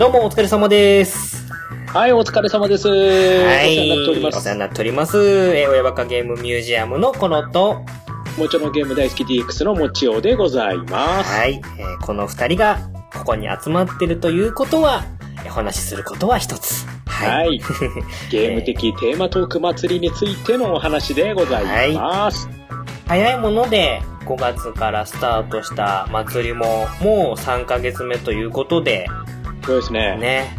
[0.00, 1.46] どうもお疲れ様です。
[1.88, 2.88] はい、お疲れ様です。
[2.88, 2.94] は
[3.64, 3.78] い。
[3.78, 4.38] お世話になっております。
[4.38, 5.18] お世話になっております。
[5.18, 7.84] えー、親バカゲームミュージアムのコロと、
[8.38, 11.30] もちろんゲーム大好き DX のもちおでございます。
[11.30, 11.60] はい。
[11.78, 12.78] えーこの二人が
[13.12, 15.04] ここに集まってるということは、
[15.44, 16.86] えーお話しすることは一つ。
[17.04, 17.58] ははい。
[18.30, 22.48] ゲーム的テーマトーク祭りについてのお話でございます。
[23.06, 29.06] 早いもので5月からスタートした祭りももう3ヶ月目ということで、
[29.64, 30.16] そうですね。
[30.16, 30.56] ね。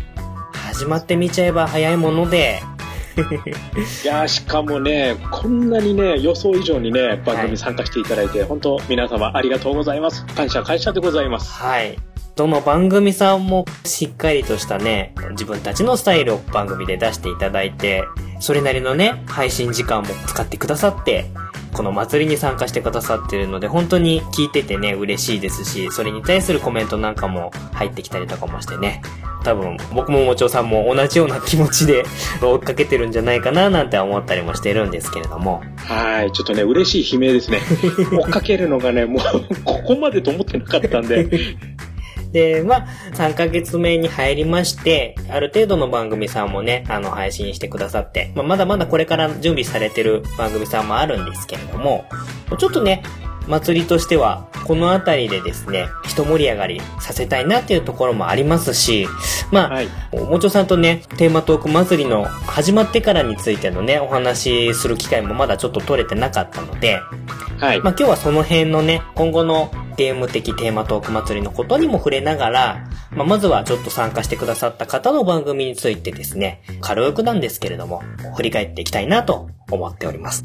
[0.53, 2.61] 始まってみちゃえば早いもので、
[4.03, 10.25] いやーしかもね、こんなにね、予想以上にね、番組参加していただいて、本当皆様ありがとうございます。
[10.27, 11.51] 感謝感謝でございます。
[11.61, 11.97] はい。
[12.35, 18.05] どの番組さんもしっかりとしたね、自分たちのスタイルを番組で出していただいて、
[18.39, 21.25] それなりのね、配信時間も使ってくださって、
[21.73, 29.01] この祭りに参加してくださってるので、本当に聞いててね、嬉しいですし、それに対するコメントなんかも入ってきたりとかもしてね、
[29.43, 32.03] 多分僕ももちおさんも同じような気持ちで
[32.41, 35.61] 追っかけてるんじゃないかななんて思ったりもしてるんですけれども。
[35.77, 37.61] はい、ちょっとね、嬉しい悲鳴ですね。
[38.11, 41.27] 追っかけるのがね、もう、ここまでと思ってなかったんで。
[42.31, 52.05] で、まあ、3ヶ月目に入りまして、ある程度の番組さんもね、あの、配信してくださって、まあ、まだまだこれから準備されてる番組さんもあるんですけれども、
[52.57, 53.03] ちょっとね、
[53.47, 59.07] 祭りとしては、このあたりでですね、一盛り上がりさせたいなっていうところもありますし、
[59.51, 59.87] まあ、はい。
[60.13, 67.01] もちょさんとね、テーマトーク祭りの始まってからについてのね、お話しする機会もまだちょっと取れてなかったので、
[67.59, 67.81] はい。
[67.81, 78.01] まあ、今日はその辺のね、今後のゲーム的テーマトーク祭りのことにも触れながら、まあ、まずはちょっと参加してくださった方の番組についてですね、軽くなんですけれども、
[78.35, 80.43] 振り返っていきたいなと思っております。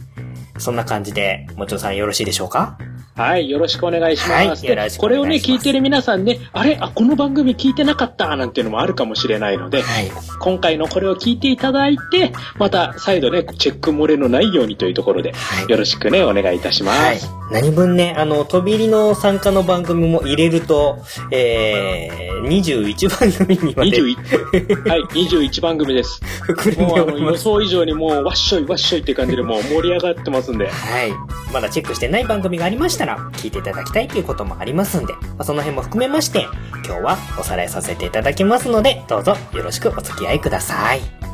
[0.59, 2.79] そんな感じで、もちろさんよろしいでしょうか？
[3.15, 4.33] はい、よろしくお願いします。
[4.33, 6.77] はいでよろしくおこれをね、願いします聞いてる皆さんね、あれ？
[6.79, 8.37] あ、この番組聞いてなかった？
[8.37, 10.11] なんていうのもあるかもしれないので、はい。
[10.39, 16.99] 今回のこれを聞いていただいて、また再度ね、チェック漏れのないようにというところで、はいよろしくね、お願いいたします。
[16.99, 17.19] はい。
[17.53, 20.99] 何分ね、あの、飛び入りの参加の番組も入れると、
[21.31, 26.21] えー、21番組にまで21、はい、21番組です。
[26.79, 27.37] もうあの予。
[27.37, 30.67] 想以上にもうわっしょいわっしょいって感じでもう盛り上がってますんで。
[30.67, 30.71] は
[31.05, 31.13] い。
[31.53, 36.47] まだチェックしてない番組がありましたら、聞いていただきたいということもありますんで、まあ、その辺も含めまして、
[36.85, 41.26] 今日はおさらいさせていただきますので、どうぞよろしくお付き合いください。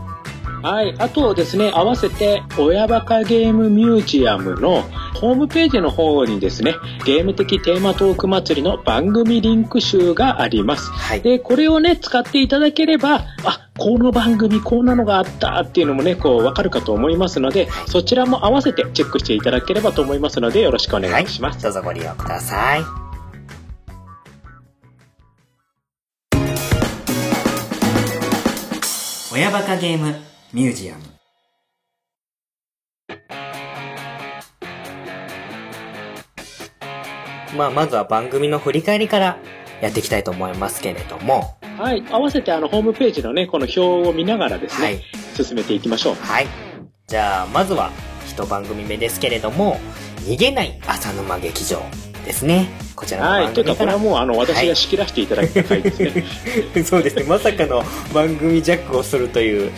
[0.63, 0.95] はい。
[0.99, 4.83] あとですね、合わせて、親バカゲームミュージアムの
[5.15, 10.91] ホームページの方にですね、ゲーム的テーマトーク祭りの番組リンク集があります。
[10.93, 11.21] はい。
[11.21, 21.63] で、これをね、使っていただければ、あ、この番組こんなのがあったっていうのもね、こう、わかるかと思いますので、そちらも合わせてチェックしていただければと思いますので、よろしくお願いします。
[21.63, 22.83] どうぞご利用ください。
[29.33, 31.03] 親バカゲームミュージアム。
[37.57, 39.39] まあ、まずは番組の振り返りから
[39.81, 42.05] やっていきたいと思いますけれども、はい。
[42.11, 45.03] 合わせて、あの、ホームページのね、この表を見ながらですね、はい。
[45.35, 46.15] 進めていきましょう。
[46.17, 46.47] はい。
[47.07, 47.91] じゃあ、まずは、
[48.27, 49.79] 一番組目ですけれども、
[50.21, 51.83] 逃げない浅沼劇場
[52.33, 52.71] ですね。
[52.97, 53.53] こちらのはい。
[53.53, 53.77] というか。
[53.77, 56.25] これはもう、あの、私が仕切らせていただいた回ですね。
[56.85, 57.25] そうですね。
[57.25, 59.71] まさかの番組ジャックをするという。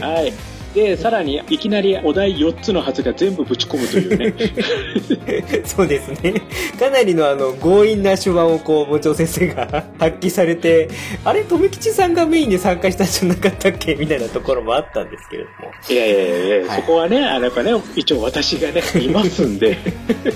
[0.00, 0.32] はい。
[0.74, 5.62] で、さらに、いきなりお題4つのはずが全部ぶち込むというね。
[5.66, 6.34] そうですね。
[6.78, 9.66] かなりのあの、強引な手腕をこう、もちお先生が
[9.98, 10.88] 発揮されて、
[11.24, 13.96] あれ、富吉さんがメインで参加したんじゃなかったっけ？
[13.96, 15.72] みたいなところもあったんですけれども。
[15.88, 19.76] いやいやいやいや、はいそこはね、あの、やっぱね、一応私がね、いますんで、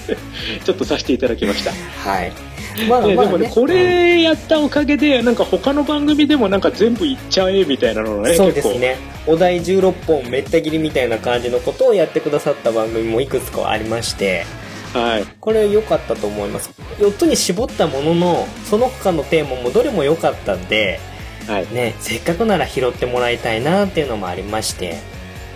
[0.64, 1.70] ちょっとさせていただきました。
[2.10, 2.32] はい。
[2.88, 8.52] まででもね、これやったおかげで、なんか他の番組でもなんか全部いっちゃえみたいなのね、そう。
[8.52, 8.96] ですね。
[9.26, 14.44] お題16本めった切りみたいな感じのことをやってくださった番組もいくつかありまして、
[14.92, 15.24] はい。
[15.40, 16.70] これ良かったと思います。
[16.98, 21.00] 4つに絞ったものの、その他のテーマもどれも良かったんで、
[21.46, 21.66] はい。
[21.72, 24.98] ね、せっかくなら拾ってもらいたいなっていうのもありまして、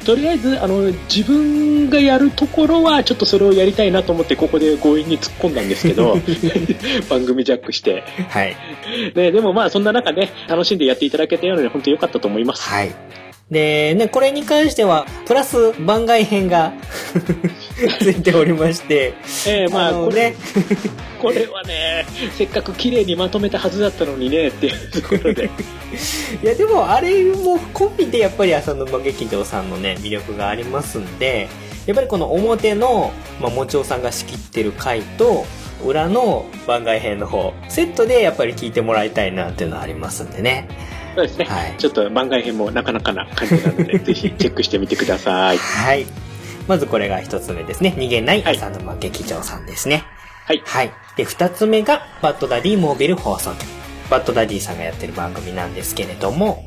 [0.08, 6.16] とりあえず、あの、自分がやるところは、ちょっとそれをやりたいなと思って、ここで強引に突っ込んだんですけど、
[7.10, 8.04] 番組ジャックして。
[8.30, 8.56] はい。
[9.14, 12.62] ね、でもまあ、そんな中ね、楽しんでやっていただけたようで、本当に良かったと思います。
[12.70, 12.90] はい。
[13.50, 16.72] で、ね、これに関しては、プラス番外編が
[18.00, 19.14] ついておりまして、
[19.46, 20.36] ええまあ、のこれ、ね、
[21.20, 25.50] これはね、せっかく綺麗にまとめたはずだったのにね、っていうところで。
[26.42, 31.48] いやでもあれも込みでやっぱり浅沼劇場さんのね魅力がありますんで
[31.86, 33.10] やっぱりこの表の、
[33.40, 35.46] まあ、もちおさんが仕切ってる回と
[35.84, 40.68] 裏の番外編の方、セットでやっぱり聞いてもらいたいなっていうのはありますんでね。
[41.14, 41.44] そうですね。
[41.46, 45.58] はいちょっと番外編もなかなかな感じなので、 ぜひチェックしてみてください。
[45.58, 46.06] はい。
[46.68, 47.94] まずこれが一つ目ですね。
[47.96, 50.04] 逃げない浅沼劇場さんですね。
[50.46, 50.62] はい。
[50.64, 50.92] はい。
[51.16, 53.66] で、二つ目が、バッドダディモービル放送局。
[54.10, 56.64] バッドダディさんがやってる番組なんですけれども、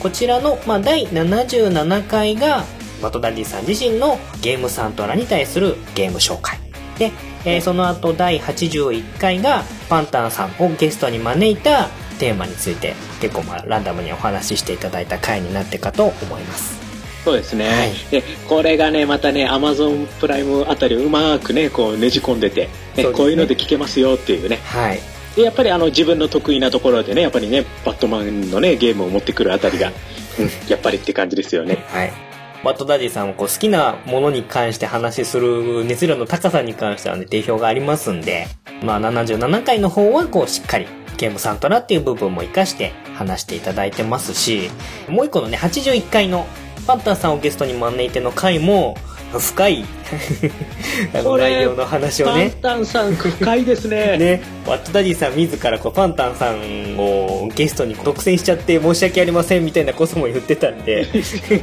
[0.00, 2.64] こちらの、まあ、第77回が、
[3.02, 6.58] バッドダディさん自身のゲームサントラに対するゲーム紹介。
[6.98, 7.12] で、
[7.44, 11.88] えーその後第81回が、パンタンさんをゲストに招いた
[12.18, 16.81] テーマについて、結構まあ、ランダムにお話ししていただいた回になってかと思います。
[17.24, 17.68] そうですね。
[17.68, 24.56] はいで、これがね、またね、アマゾンプライムあたりをうまくね、こうねじ込んでて、ねねこういうので聞けますよっていうね。
[24.64, 25.00] はい。
[25.36, 31.84] で、やっぱりあの自分の得意なところでね、やっぱりね、バットマンのね、ゲームを持ってくるあたりが、うん、やっぱりって感じですよね。
[31.88, 32.12] はい。
[32.64, 38.46] バッドダディさんもこう好きなものに関して話しする熱量の高さに関してはね、定評がありますんで、
[38.84, 40.86] まあ77回の方はこうしっかり
[41.16, 44.70] ゲームサントラっていう部分も活かして話していただいてますし、
[45.08, 46.46] もう一個のね、81回の
[46.86, 48.96] パンタンさんをゲストに招いての回も、
[49.38, 49.84] 深い
[51.14, 54.16] あの内容の話をパンね、タンさん深いですね。
[54.18, 61.06] ね、バッドダディさん自らこうパンタンさんをゲストに独占しちゃって申し訳ありませんみたいなことも言ってたんで、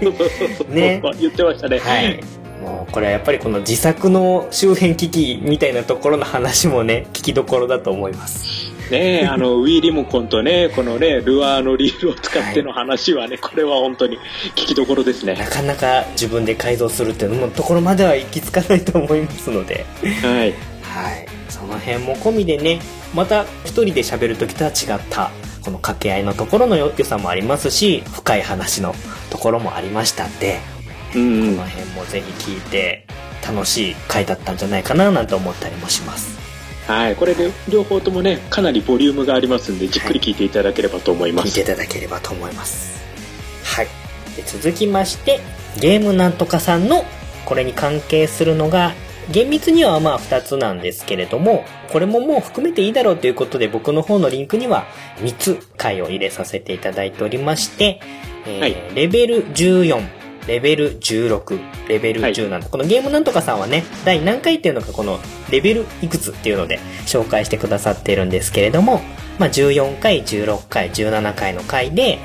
[0.69, 1.80] ね言ってましたね。
[1.80, 2.19] はい。
[2.62, 8.78] もうこれはやっぱりこの自作の周辺機器みたいなところの話もね、聞きどころだと思います。
[8.89, 14.18] ねえ、あの、ウィーリモコンとね、このね、ルアーのリールを使っての話はね、これは本当に
[14.56, 15.36] 聞きどころですね。
[15.36, 19.86] なかなか自分で改造するっていうのところまでは行き着かないと思いますので、
[20.24, 20.53] はい。
[20.81, 21.27] はい。
[21.50, 22.80] その辺も込みでね、
[23.13, 25.30] また一人で喋る時とは違った、
[25.63, 28.95] この掛け合いのところの良さもありますし、深い話の
[29.30, 30.59] ところもありましたんで、
[31.15, 31.68] うんうんこの。
[31.68, 33.06] 辺もぜひ聞いて
[33.45, 36.38] 楽しい回だったんじゃないかななんて思ったりもします。
[36.89, 37.15] はい。
[37.15, 41.50] これで両方ともね、かなりボリュームがありますんで、じっくり聞いていただければと思います。
[41.50, 43.00] 聞いていただければと思います。
[43.63, 43.88] はい。
[44.36, 45.39] で続きまして、
[45.80, 47.06] ゲームなんとかさんの
[47.45, 48.94] これに関係するのが、
[49.31, 54.88] 厳密にはまあ2つなんですけれども、これももう含めていいだろうということで僕の方のリンクには
[55.18, 58.01] 3つ回を入れさせていただいておりまして、
[58.47, 60.19] えーはいレベル14、
[60.50, 62.34] レベル16、レベルはい。
[62.34, 65.19] 17、このゲームなんとかさんはね、第何回っていうのかこの
[65.51, 69.00] レベルいくつっていうので紹介してくださっているんですけれども、
[69.38, 72.18] まあ、14回、16回、17回の回で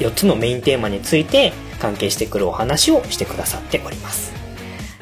[0.00, 4.32] 4つのメインテーマについて関係してくるお話をしてくださっております。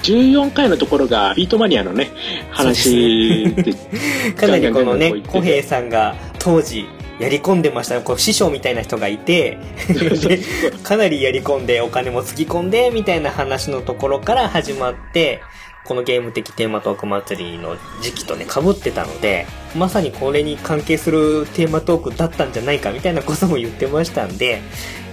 [0.03, 2.11] 14回のところが、ビートマニアのね、
[2.51, 3.73] 話で、
[4.37, 6.87] かなりこのね小平さんが当時
[7.19, 8.01] やり込んでました。
[8.03, 9.59] こう師匠みたいな人がいて、
[9.89, 10.41] で
[10.83, 15.43] かなりやり込んでお金もつぎ込んでみたいな話のところから始まって、
[15.85, 19.47] このゲーム的テーマトーク祭りの時期とね、被ってたので、
[19.77, 24.61] まさにこれに関係するテーマトークだったんじゃないかみたいなことも言ってましたんで、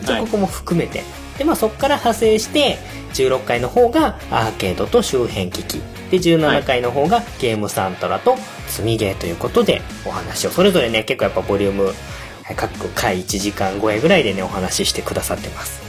[0.02, 1.04] じゃあはいここも含めて。
[1.38, 2.78] で、まあそこから派生して、
[3.14, 5.82] 16回の方がアーケードと周辺機器。
[6.12, 8.38] で、17回の方がゲームサントラと
[8.68, 11.92] 積みゲーということでお話を、それぞれね、結構やっぱボリューム、は
[12.52, 15.82] い各回1時間超えぐらいでね、お話ししてくださってます。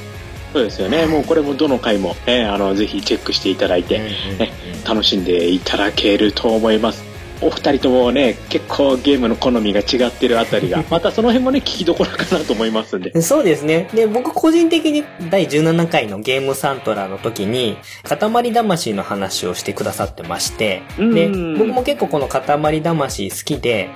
[0.53, 1.07] そうですよね。
[1.07, 4.53] もうこれもどの回も、ね、あの、ぜひチェックしていただいて、ね、
[4.87, 7.14] 楽しんでいただけると思います。
[7.45, 13.21] お二人ともね、結構ゲームの好みが違ってるあたりが、 またその辺もね、聞きどころかなと思いますんで。
[13.21, 13.89] そうですね。
[13.95, 23.91] で、僕個人的に第17回のゲームサントラの時に、塊魂の話をしてくださってまして、で、うん僕も結構この塊魂好きで、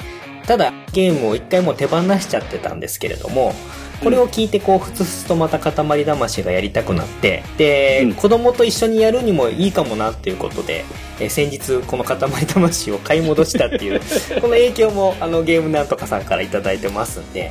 [0.46, 3.54] ただゲームを一回もう手放しちゃってたんですけれども、
[4.02, 8.14] これを聞いてこう、ふつふつとまた塊魂がやりたくなって、で、うん。
[8.14, 10.84] 子供と一緒にやるにもいいかもなっていうことで、
[11.20, 14.00] えー先日この塊魂を買い戻したっていう、
[14.40, 17.50] この影響もあのゲームなんとかさんからいただいてますんで、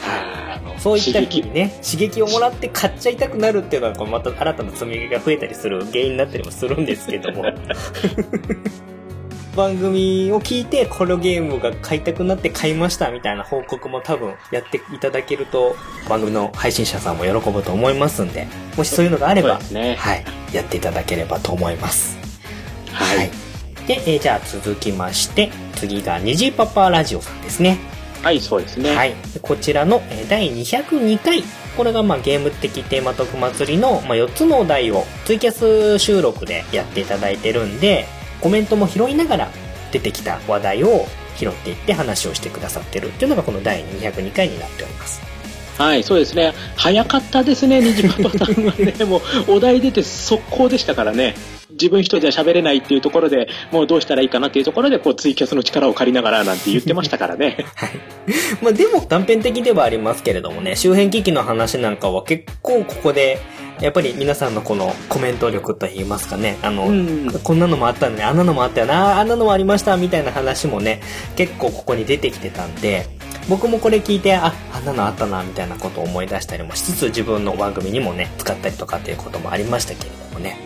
[0.00, 0.42] はあ
[0.82, 2.22] そういった時にね、刺激。
[2.22, 7.44] をもらって買っちゃいたくなるっていうのは、こうまた新たな積み上げが増えたりする原因になったりもするんですけども。
[9.54, 15.76] 番組を聞いて、このゲームが買いたくなって買いましたみたいな報告も多分やっていただけると、
[16.08, 19.96] 番組の配信者さんも喜ぶと思いますんで、もしそういうのがあれば、ね。
[19.96, 22.16] はい、やっていただければと思います。
[22.92, 23.30] はい。
[23.86, 27.78] で、えーじゃあ続きまして、次が虹パパラジオさんですね。
[28.22, 28.94] はい、そうですね。
[28.94, 29.14] はい。
[29.34, 31.42] でこちらのえー第202回。
[31.76, 38.06] これがまあゲーム的テーマ特祭りのまあ4つのお題をツイキャス収録でやっていただいてるんで、
[38.42, 39.48] コメントも拾いながら
[39.92, 41.06] 出てきた話題を
[41.36, 45.22] 拾っていって話をしてくださってるっていうのがこの第202回になっております。
[45.78, 46.52] はい、そうですね。
[46.76, 49.04] 早かったですね、ニジパパさんはね。
[49.04, 49.18] も
[49.48, 51.34] う、お題出て速攻でしたからね。
[51.70, 57.64] 自分一人じゃ喋れないっていうところで、もうどうしたらいいかなっていうところで、こう、ツイキャスの力を借りながらなんて言ってましたからね。
[57.74, 57.90] はい。
[58.62, 63.38] まあでも断片的ではありますけれどもね、周辺機器の話なんかは結構ここで、
[63.82, 71.02] やっぱり皆さんのこのコメント力と言いますかね、あの、うんこんなのもあったんね、あんなのもあったよな、あんなのもありました、みたいな話もね、
[71.34, 73.06] 結構ここに出てきてたんで、
[73.48, 80.56] 僕もこれ聞いて、あ、あんなのあったな、みたいなことを思い出したりもしつつ、自分の番組にもね、使ったりとかっていうこともありましたけれどもね。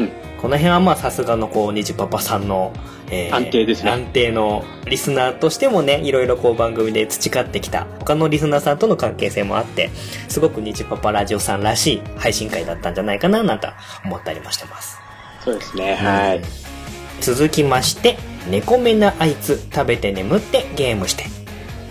[0.00, 0.10] うん
[0.44, 2.74] この辺はまあさすがのこう、にじパパさんの、
[3.10, 9.90] え安定ですね安定のリスナーとしてもね、いろいろこう番組で培ってきた他のリスナーさんとの関係性もあって、
[10.28, 13.68] すごくにじパパラジオさんらしい配信会だったんじゃないかな、なんて
[14.04, 14.98] 思ったりもしてます。
[15.44, 16.42] そうですね、はい。
[17.20, 18.16] 続きまして、
[18.50, 21.24] 猫目なあいつ食べて眠ってゲームして。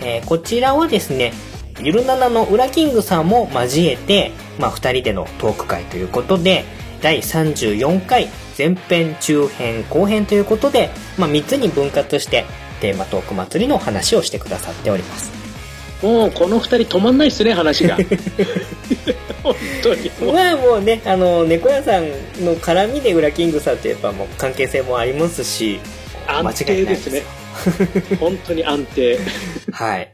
[0.00, 1.32] えーこちらはですね、
[1.80, 6.64] ゆるななの裏キングさんも交えて、まあ、二人でのトーク会ということで、
[7.02, 12.44] 第34回前編、中編、後編ということで、まあ、3つに分割して、
[12.80, 15.32] テーマトーク祭りの話をしてくださっております。
[16.02, 17.96] もう、この二人止まんないっすね、話が。
[19.42, 20.10] 本当に。
[20.20, 22.08] もうまあもうね、あの、猫屋さん
[22.44, 25.80] の絡みで裏キングさんとやっぱもう関係性もありますし、
[26.26, 27.22] 間安定ですね。
[28.18, 29.18] 本当に安定。
[29.72, 30.12] はい。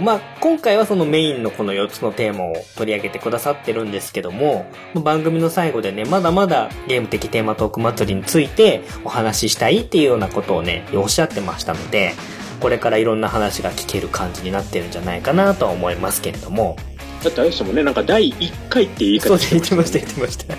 [0.00, 12.14] まあ、今回はそのメインのこの4つのテーマを取り上げてくださってるんですけども、番組の最後でね、まだまだゲーム的テーマトーク祭りについてお話ししたいっていうようなことをね、おっしゃってましたので、
[12.60, 16.76] これからいろんな話が聞ける感じになってるんじゃないかなとは思いますけれども、
[17.22, 20.56] だってあれですもんね、なんか第1回って言い方そう言ってました言ってました。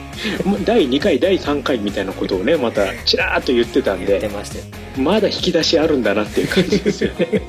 [0.49, 4.63] もう第2回、第3回みたいなことをね、またちらーっと言ってたんで、言ってましたよ
[4.97, 7.41] まだ引き出しあるんだなっていう感じですよね。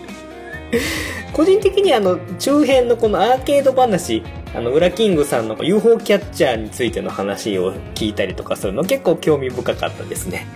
[1.37, 4.23] 個人的にあの、中編のこのアーケード話、
[4.55, 10.47] あの、ウラキングさんの UFO キャッチャーについての話を聞いたりとかするの結構興味深かったですね。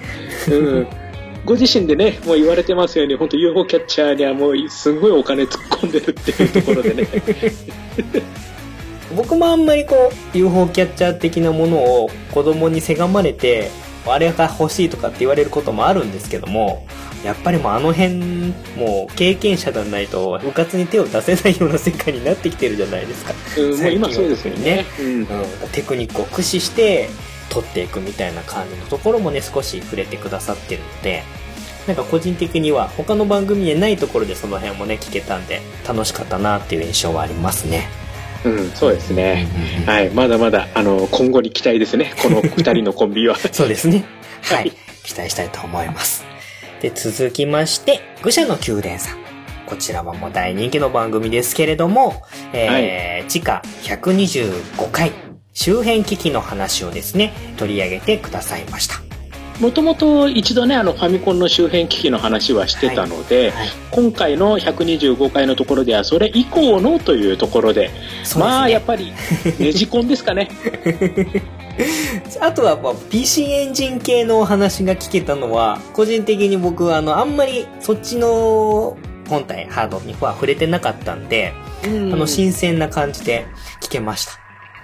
[0.50, 0.86] うん
[1.44, 7.06] ご自身でね、もう言われてますように、本当 UFO キャッチャーにはもうすごいお金突っ込んでるっていうところでね。
[9.14, 13.70] 僕もあんまりこう UFO キャッチャー的なものを子供にせがまれて
[14.06, 16.86] あれが欲しいとかって言われることもあるんですけども
[17.24, 24.86] やっぱりもうあの辺もう経験者じゃないと部活に手を出せないような世界になってきてるじゃないですか、うん、もう今そうですよね。
[24.98, 25.06] うん。
[25.06, 25.26] うん、
[25.72, 27.10] テクニックを駆使して
[27.50, 31.22] 取っていくみたいな感じのところもね少し触れてくださってるので
[31.86, 37.88] なんか個人的には他の番組にないところでその辺もね聞けたんで楽しかったなっていう印象はありますね
[38.44, 39.48] うん、そうですね。
[39.54, 42.12] うんうんうんはい、まだまだ、あの、今後に期待ですね。
[42.22, 43.36] この二人のコンビは。
[43.52, 44.04] そうですね。
[44.42, 44.72] ははいい。
[45.04, 46.24] 期待したいと思います。
[46.80, 49.18] で、続きまして、愚者の宮殿さん。
[49.66, 55.12] こちらはもう大人気の番組ですけれども、えー地下125回、
[55.52, 59.09] 周辺機器の話をですね、取り上げてくださいました。
[59.60, 63.68] もともと一度ね、あの、ファミコンの周辺機器の話はしてたので、はい。
[63.90, 67.90] 今回の125回のところでは、それ以降のというところで、
[68.24, 68.68] そうまあ。
[68.70, 69.12] やっぱり、
[69.58, 70.48] ネジコンですかね。
[72.40, 78.96] あとは、まあ、PC エンジン系のお話が聞けたのは、個人的に僕、あの、あんまりそっちの
[79.28, 81.52] 本体、ハードには触れてなかったんで、
[81.84, 83.46] ああの、新鮮な感じで
[83.82, 84.39] 聞けました。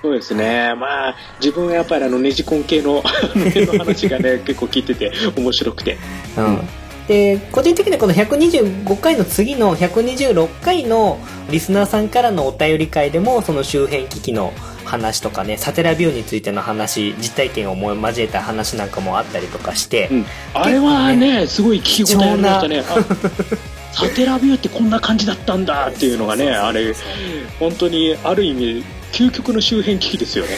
[0.06, 0.72] そうですね。
[0.76, 5.98] まあ、自分はやっぱりあの、ネジコン系の、 あの話がね、 結構聞いてて面白くて。
[6.36, 6.68] うん。
[7.08, 11.18] で、個人的にはこの125回の次の126回の
[11.50, 14.52] リスナーさんからのお便り会でも、その周辺機器の
[14.84, 20.26] 話とかね、サテラビューについての話、実体験をも交えた話なんかもあったりとかして、うん。
[20.54, 22.84] あれはね、すごい聞き応えありましたね。
[22.88, 22.94] あ
[23.96, 26.94] サテラビューってこんな感じだったんだっていうのがね、あれ、
[27.58, 30.50] 本当にある意味、究極の周辺機器ですよね。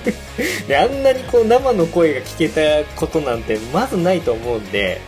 [0.68, 5.00] であんなにこう生の声が聞けたことなんてまずないと思うんで、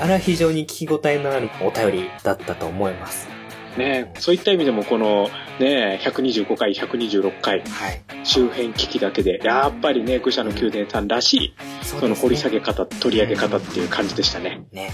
[0.00, 3.28] あれは非常に聞き応えのあるお便りだったと思います。
[3.76, 5.28] ね、そういった意味でもこの
[5.60, 8.02] ね、125回、126回、はい。
[8.24, 14.62] 周辺機器だけで、やっぱりね、愚者の宮殿さんらしい、そその掘り下げ方、取り上げ方っていう感じでしたね。
[14.72, 14.90] ね。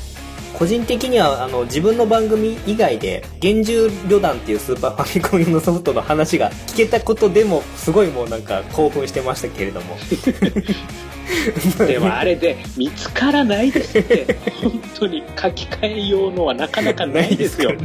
[0.58, 9.96] 個人的にはあの自分の番組以外で「幻獣旅団」っていうスーパーファミコン用のソフトの話が聞けたことでもすごいもうなんか興奮してましたけれども。
[11.86, 17.72] でもあれで見つからないですって、 本当に書き換えようのはなかなかないですよ。
[17.72, 17.78] ね、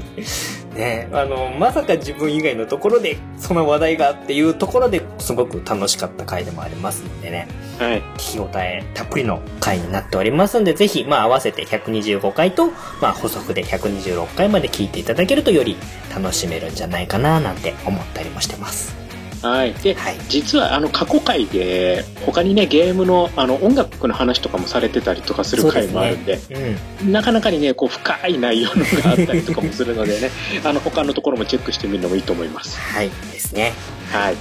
[1.12, 7.48] あの、まさか自分以外のところで、その話題がっていうところですごく楽しかった回でもありますのでね。
[7.78, 8.02] はい。
[8.18, 12.68] 聞き応えたっぷりの回になっておりますんで、ぜひ、まあ合わせて125回と、
[13.02, 15.78] まあ補足で126回まで聞いていただけるとより
[16.16, 19.01] 楽しめるんじゃないかななんて思ったりもしてます。
[19.42, 19.74] はい。
[19.74, 30.30] で、はい、実はあの過去回で他にねゲームのあの音楽の話とかもされてたりとかする回もあるんで、ねうん、なかなかにねこう深い内容のがあったりとかもするのでね、
[30.64, 32.78] あの他のところもチェックしてみるのもいいと思います。
[32.80, 33.74] はいですね。
[34.12, 34.36] はい。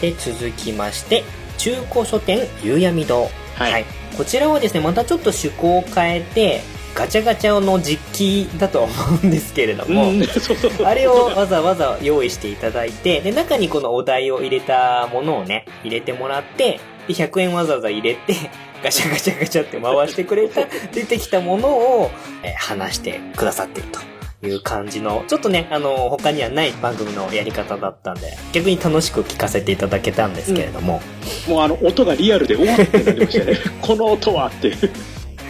[0.00, 1.24] で続きまして
[1.58, 3.30] 中古書店夕闇堂。
[3.54, 3.84] はい、はい、
[4.16, 6.62] こちらはですねまたちょっと趣向を変えて
[6.94, 8.92] ガチャガチャの実機だと思
[9.22, 10.12] うんですけれども、
[10.84, 18.34] あれをわざわざ用意していただいて、で、中にこのお題を入れたものをね、入れてもらって、で、100円わざわざ入れて、
[18.82, 22.10] ガチャガチャガチャって回してくれた、 出てきたものを、
[22.42, 31.00] え話してくださってるという感じの、ちょっとね、あの、他にはない番組のやり方だったんで、逆に楽しく聞かせていただけたんですけれども。
[31.46, 33.58] うん、もうあの、音がリアルで、おわってなりましたね。
[33.82, 34.76] この音はっていう。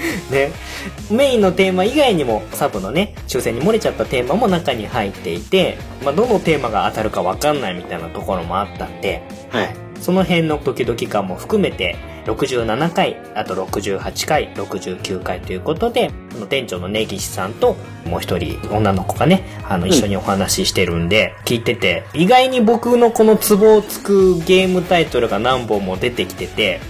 [0.30, 0.52] ね。
[1.11, 9.75] メインのテーマ以外にも、サブのね、抽選に漏れちゃったテーマも中に入っていて、まあ、どのテーマが当たるかわかんないみたいなところもあったんで、はい。
[10.00, 17.76] その辺のドキドキ感も含めて、67回、あと68回、69回ということで、の店長の根岸さんと、
[18.07, 26.80] もう一人女の子がね、あの、一緒にお話ししてるんで、聞いてて、意外に僕のこのツボをつくゲームタイトルが何本も出てきてて、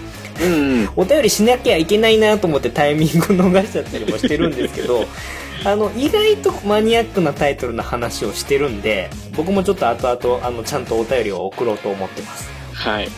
[0.40, 5.04] うんうん、お便りしなきゃいけないなと思ってタイミング逃しちゃったりもしてるんですけど
[5.64, 12.48] あの意外とマニアックなタイトルの話をしてるんで僕もちょっと後々あのちゃんとお便りを送ろうと思ってます。
[12.72, 13.08] はい。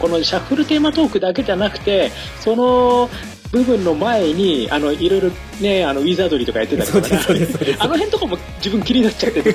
[0.00, 3.08] このシャッフルテーマトークだけじゃなくてその
[3.52, 7.08] 部分の前にあのいろいろねあのウィザードリーとかやってたりとか、
[7.78, 9.42] あの辺とかも自分気になっちゃって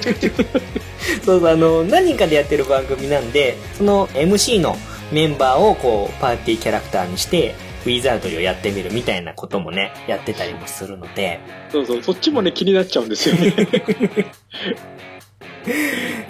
[1.22, 4.78] そうそうあの何人かでやってる番組なんでその MC の
[5.12, 11.40] メンバーをこうパーティーキャラクターにしてウィザードリーをやってみるみたいなこともねやってたりもするので。
[11.72, 13.54] そうそうそっちもね気になっちゃうんですよね。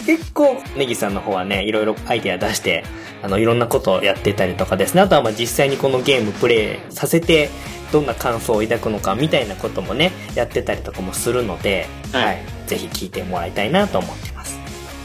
[0.06, 2.84] 結構ネギさんの方はねいろいろアイデア出して
[3.22, 5.02] あのいろんなことをやってたりとかですね。
[5.02, 7.50] あとはまあ実際にこのゲームプレイさせて
[7.92, 14.60] どんな感想を抱くのかみたいなこともねやってたりとかもするので、はい、はい、ぜひ聞いてもらいたいなと思ってます。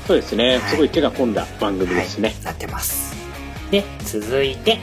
[0.07, 3.04] そうですね、はい、すごい手が込んだ番組ですね、はい、なってます
[3.71, 4.79] で、続いて、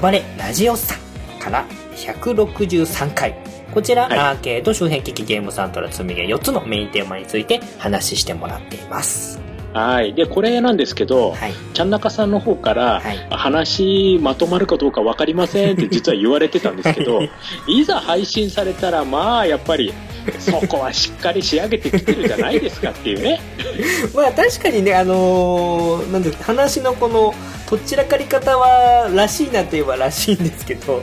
[0.00, 3.34] 暴れラジオさんから163回。
[3.72, 9.40] こちら、はい、アーケード周辺機器ゲームサントラ積み毛4つのメインテーマについて話してもらっています。
[9.72, 10.14] はい。
[10.14, 17.20] で、これなんですけど、はい、ちゃんなかさんの方から、はい、話まとまるかどうか分かりませんって実は言われてたんですけど、
[17.66, 19.92] いざ配信されたら、まあ、やっぱり、
[20.38, 23.40] そこはしっかり仕上げてきてるじゃないですかっていうね。
[24.14, 27.34] まあ確かにね、あのー、なんで話のこの、
[27.68, 31.02] とっちらかり方はらしいなといえばらしいんですけど、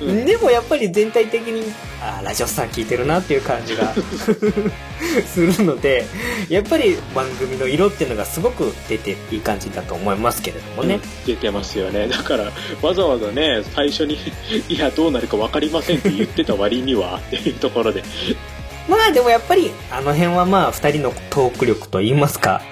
[0.00, 3.92] うん、でもやっぱり全体的にあラジオさん聞いてるなっていう感じが
[5.26, 6.06] するので
[6.48, 12.06] やっぱり番組の色っていうのがすごく出ていい感じだと思いますけれどもね、うん、出てますよね。
[12.06, 12.52] だから
[12.82, 14.16] わざわざね最初に
[14.68, 18.04] いやどうなるか分かりませんって言ってた割にはっていうところで
[18.88, 22.62] まあでもやっぱりあの辺はまあ2人のトーク力といいますか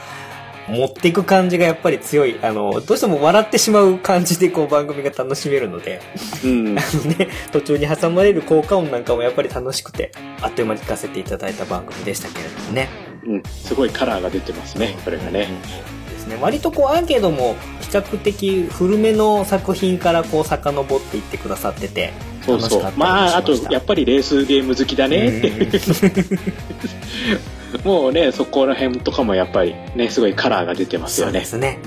[0.69, 2.39] 持っていく感じがやっぱり強い。
[2.43, 6.01] あの、どうしても笑ってしまう感じでこう番組が楽しめるので、
[6.43, 12.89] うん、 あのね、途中に挟まれる効果音なんかもやっぱり楽しくて、あっという間に聞かせていただいた番組でしたけれどもね。
[13.27, 15.49] うん、すごいカラーが出てますね、これがね。
[16.11, 16.39] ですね。
[16.41, 22.13] 割とこうアーケードも比較的古めの作品からこう遡っていってくださってて、
[22.45, 22.93] そうそう。
[22.97, 25.81] まあ、あと、やっぱりレースゲーム好きだねって。
[27.85, 31.33] もうね、そこら辺とかもやっぱりね、すごいカラーが出てますよね。
[31.33, 31.79] そうですね。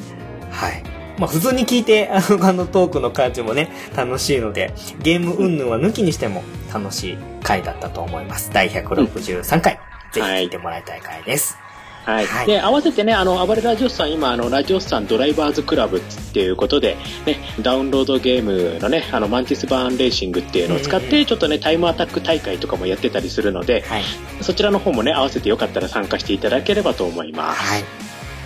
[0.51, 0.83] はい。
[1.17, 6.43] まあ普通に聞いて、あの、あのトークの感じもね、楽しいので、ゲーム云々は抜きにしても
[6.73, 8.51] 楽しい回だったと思います。
[8.53, 9.79] 第163回。
[10.11, 11.55] ぜひ聞いてもらいたい回です。
[11.55, 11.66] はい、
[12.07, 16.01] はい、で合わせてねあの暴れラジオスさん今あのラジオスさんドライバーズクラブっ
[16.33, 24.03] ていうことで、ね、ダウンロードゲームのねあのマンティスバーンレーシングっていうのを使ってちょっとねタイムアタック大会とかもやってたりするので、はい、
[24.41, 27.83] そちらの方もね合わせてよかったら参加していただければと思います、はい、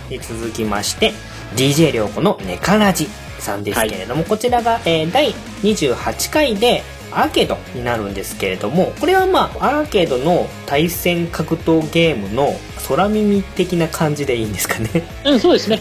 [0.08, 1.12] で続きまして
[1.54, 3.06] DJ 涼子のネカラジ
[3.38, 6.82] さんですけれども、はい、こちらが、えー、第28回で
[7.14, 12.54] アーケードになるんですけれどもこれはまあアーケードの対戦格闘ゲームの
[12.88, 15.02] 空耳的な感じでいいんですかね。
[15.24, 15.80] うんそうですね。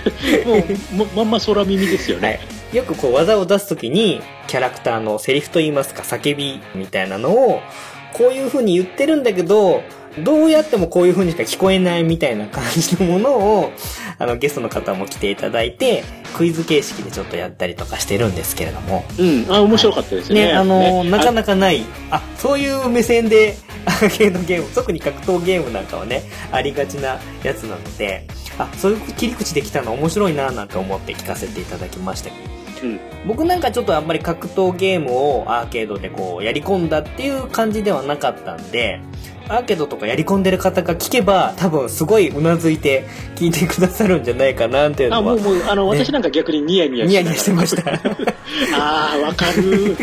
[0.92, 2.34] もうまんま空耳ですよね、は
[2.72, 7.60] い、よくこう技を出す時にキャラクターのセリフといいますか叫びみたいなのを
[8.12, 9.82] こういう風に言ってるんだけど
[10.18, 13.72] どうやってもこういう風にしか聞こえないみたいな感じのものを、
[14.18, 16.04] あの、ゲストの方も来ていただいて、
[16.36, 19.04] クイズ形式でちょっとやったりとかしてるんですけれども。
[19.18, 20.46] うん、あ、面白かったですね。
[20.46, 28.26] ね、あの、ねなかなかない、あ、そういう目線で、アーケードゲーム、特に格闘ゲームなんかはね、ありがちなやつなので、
[28.58, 32.30] あ、そういう切り口できたの面白いななんて思って聞かせていただきました
[32.82, 39.00] うん僕なんかちょっとあんまり格闘ゲームをアーケードでこうやり込んだっていう感じではなかったんで、
[39.50, 47.90] アーケードとかやり込んでる方が聞けば多分すごいうなずいて聞いてくださるんじゃないかなっていうあ、のはもう、もう、あの、ね私なんか逆にニヤニヤニヤニヤしてました。
[48.74, 49.96] ああ、わかる。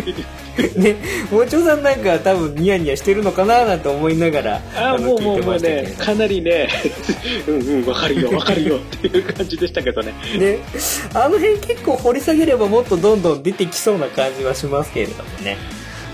[0.75, 0.95] ね、
[1.31, 6.67] もちょさんなんか多分ニヤニヤしてるのかななんて思いながら、あーもうもうもうね、どかなりね、
[7.47, 10.13] うんうん、わかるよ、わかるよっていう感じでしたけどね。
[10.37, 10.57] ね、
[11.13, 15.57] あの辺結構掘り下げればもっとどんどん出てきそうな感じはしますけれどもね。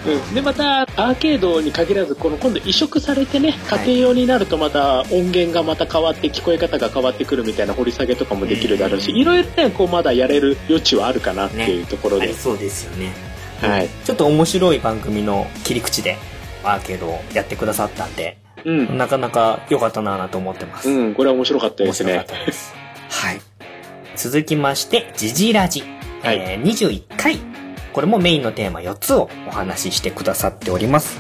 [0.05, 13.13] うん、でまたアーケードに限らずこの今度移植されてねはい家庭用になるとまた音源がまた変わって聞こえ方が変わってくるみたいな掘り下げとかもできるだろうしうんいろいろねこうまだやれる余地はあるかなっていうところで、ありそうですよね。
[13.61, 16.17] はい、ちょっと面白い番組の切り口で
[16.63, 20.89] アーケードをやってくださったんで、うん、なかなか良かったなぁと思ってます。
[20.89, 22.73] うん、これは面白かったです面白かねったです。
[23.09, 23.41] はい。
[24.15, 25.81] 続きまして、ジジラジ。
[26.21, 27.62] はいえー、21回。
[27.93, 31.19] これもメインのテーマ4つをお話ししてくださっております。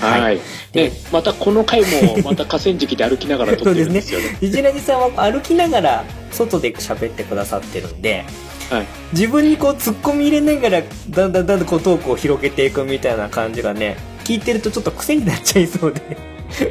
[0.00, 0.40] はい、はい。
[0.72, 1.86] でまたこの回も
[2.24, 4.36] また河川敷で歩きながら撮ってるんですよね。
[4.40, 8.24] ジジラジさんは歩きながら外で喋ってくださってるんで、
[8.70, 8.86] はい。
[9.12, 16.00] 自分にこう突っ込み入れながらだんだんだんだんこうトークを広げていくみたいな感じがね聞いてるとちょっと癖になっちゃいそうで。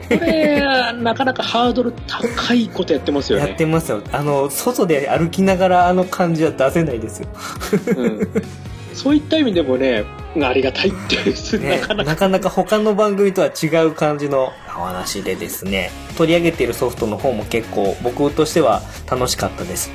[0.10, 0.60] これ
[0.94, 4.02] なかなかハードル高いことやってますよやっねてますよ。
[4.12, 7.28] あの外で歩きながらあの感じは出せないですよ、
[7.96, 8.20] うん
[8.98, 10.06] そういった意味でもね
[10.44, 12.10] ありがたいっていう、 ね、なかなか。
[12.12, 19.92] なかなか他の番組とは違う感じのお話でですね取り上げているソフトの方も結構僕としては楽しかったです。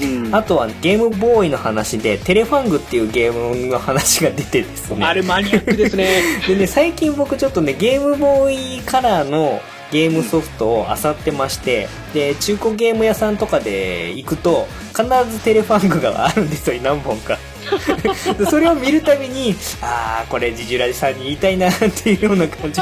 [0.00, 0.34] うん。
[0.34, 5.04] あとはゲームボーイの話でテレファングっていうゲームの話が出てですね。
[5.04, 6.22] あれマニアックですね。
[6.46, 9.60] でね最近僕ちょっとねゲームボーイカラーの
[9.90, 17.34] ゲームソフトを漁ってましてで中古ゲーム屋さんとかで行くと必ずテレファングがあるんですよ何本か。
[17.34, 17.51] で
[18.48, 22.80] それを見るたびにああこれジジュラジさんに言いたいなっていうような感じ。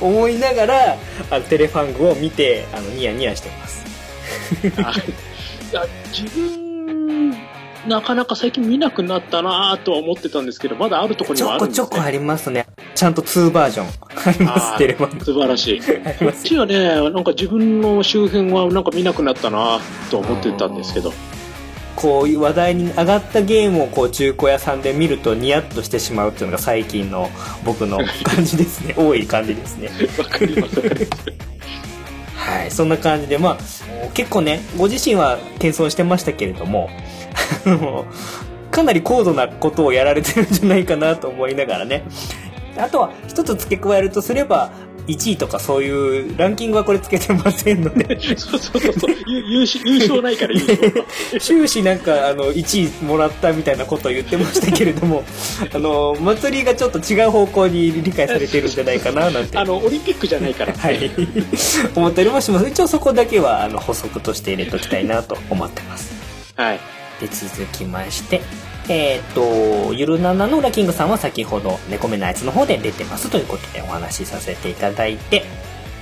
[0.00, 0.96] 思いながら
[1.30, 3.84] あのテレファングを見てあのニヤニヤしてます。
[4.84, 5.74] あい。
[5.74, 7.36] や自分
[7.86, 11.86] なかなか最近見なくなったなとは思ってたんですけどまだあるとこにはあるんですね。
[11.86, 12.66] こちょこありますね。
[12.94, 13.86] ちゃんと2バージョン。
[13.86, 15.18] ありますテレファン。
[15.18, 15.80] グ素晴らしい。
[15.80, 15.84] こ
[16.28, 16.78] っちはね
[17.10, 19.78] なんか自分の周辺はなんか見なくなったな
[20.10, 21.12] と思ってたんですけど
[21.96, 27.30] こういう話題に上がったゲームをこう中古屋さんで見るとニヤッとしてしまうっていうのが最近の
[27.64, 28.94] 僕の感じですね。
[28.96, 29.88] 多い感じですね。
[32.36, 32.70] はい。
[32.70, 33.58] そんな感じでまあ
[34.14, 36.90] 結構ねご自身は謙遜してましたけれども
[37.64, 38.04] あの
[38.70, 42.04] かなり高度なことをやられてるんじゃないかなと思いながらね。
[42.78, 44.70] あとは一つ付け加えるとすれば
[45.06, 48.18] 1位とかそういうランキングはこれつけてませんので。
[48.36, 49.14] そうそうそうそう。
[49.26, 50.90] 優優勝ないから優勝。
[50.92, 51.04] が
[51.40, 55.24] 終始なんかあの1位もらったみたいなことを言ってましたけれども
[55.72, 59.58] あの祭りがちょっと違う方向に理解されてるんじゃないかななんて。
[59.58, 60.72] あのオリンピックじゃないから。
[60.72, 61.10] はい。
[61.94, 62.68] 思ったりもします。
[62.68, 66.12] 一応そこだけはあの補足として入れときたいなと思ってます。
[66.56, 66.80] はい。
[67.20, 68.42] で続きまして
[68.88, 75.44] えっ、とゆるななの裏キングさんは先ほど猫目のやつの方で出てますということでお話しさせていただいて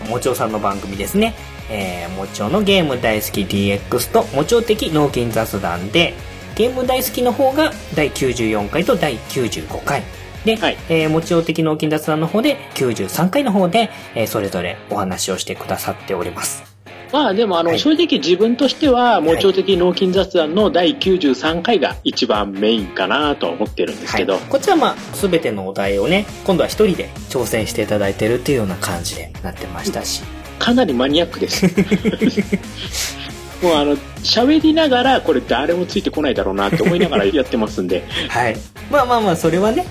[0.09, 1.35] もちおさんの番組ですね。
[1.71, 6.15] えー、もちおのゲーム大好き DX ともちお的脳筋雑談で
[6.57, 10.03] ゲーム大好きの方が第94回と第95回。
[10.45, 10.77] で、はい。
[10.91, 16.74] えー、もちお的脳筋雑談の方で93回の方で、えーそれぞれお話をしてくださっております
[17.15, 17.79] まあでもあの、はい。
[17.79, 30.25] 正直自分としては、盲腸的脳筋雑談の第93回が一番メインかなと思ってるんですけど、はい、こっちはまあ全てのお題をね今度は一人で挑戦していただいてるっていうような感じでなってましたし、
[30.59, 31.67] かなりマニアックです。
[33.63, 38.57] もうあの、喋りながら、これ誰もついてこないだろうなって思いながらやってますんで、はい。
[38.91, 39.87] まあまあまあそれはね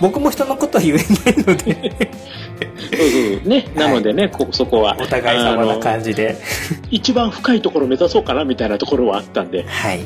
[0.00, 2.10] 僕も人のことは言えないので。
[2.46, 6.36] そうそうね、なのでね、こそこは、お互い様な感じで。
[6.90, 10.00] 一番深いところを目指そうかなみたいなところはあったんで、はい。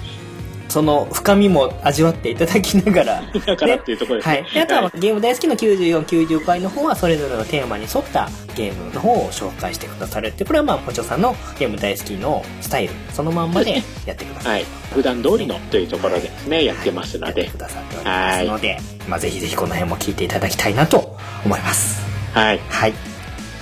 [0.69, 3.23] その深みも味わっていただきながら。
[3.47, 4.23] だからっていうところで。
[4.23, 4.35] すね。
[4.35, 10.29] はい、であとはゲーム大好きの9490回の方はそれぞれのテーマに沿ったゲームの方を紹介してくださる。
[10.29, 12.95] ってこれはまあポチョさんのゲーム大好きのスタイル。
[13.11, 14.65] そのまんまでやってくださるはい。
[14.95, 17.43] 普段通りのというところでですね、やってますので。
[17.43, 17.63] やってく。
[17.63, 22.59] ださっておりますので、まあ、ぜひぜひこの辺も聞いていただきたいなと思いますはい。
[22.59, 22.95] はい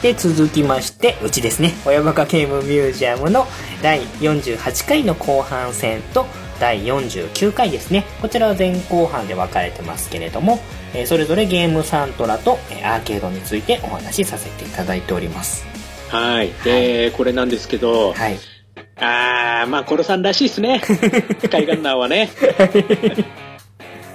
[0.02, 3.46] で、続きまして、うちですね、親バカゲームミュージアムの
[3.82, 6.24] 第48回の後半戦と
[6.58, 8.06] 第49回ですね。
[8.22, 10.58] こちらは前後半で分かれてますけれども、
[10.94, 15.66] えーそれぞれゲームサントラとえーアーケードについてお話しさせていただいております。
[16.08, 16.50] はい。
[16.64, 18.38] で、これなんですけど、はい。
[18.96, 20.80] あー、まあ、コロさんらしいですね。
[21.40, 22.30] スカイガンナーはね。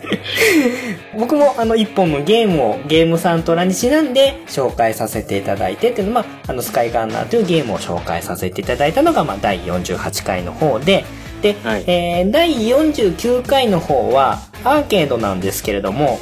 [1.18, 11.06] 僕もあの一本のゲームをゲームサントラにちなんで紹介させていただいてっていうのは、まあ、あのスカイガンナーというゲームを紹介させていただいたのが、まあ、第48回の方で、
[11.42, 11.84] で、はい。
[11.88, 16.20] えー第49回の方はアーケードなんですけれども、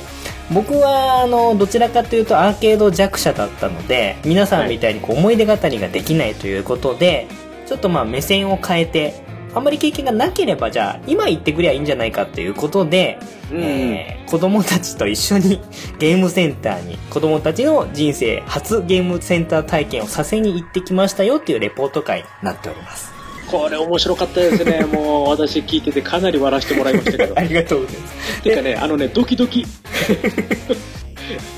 [0.51, 7.27] 僕はあのどちらかというとアーケード弱者だったので皆さんみたいにこう思い出語りができないということで、
[7.65, 9.22] ちょっとまあ目線を変えて
[9.55, 13.19] あんまり経験がなければじゃあ今言ってくりゃいいんじゃないかっていうことで、
[13.51, 15.59] うんえー子供たちと一緒に
[15.99, 23.13] ゲームセンターに子供たちの人生初ゲームセンター体験をさせに行ってきましたよっていうレポート会になっております。
[23.45, 24.83] これ面白かったですね。
[24.91, 27.43] もう私聞いててかなり笑わせてもらいましたけどあ。
[27.43, 28.41] りがとうございます。
[28.41, 29.67] てかね、あのね、ドキドキ。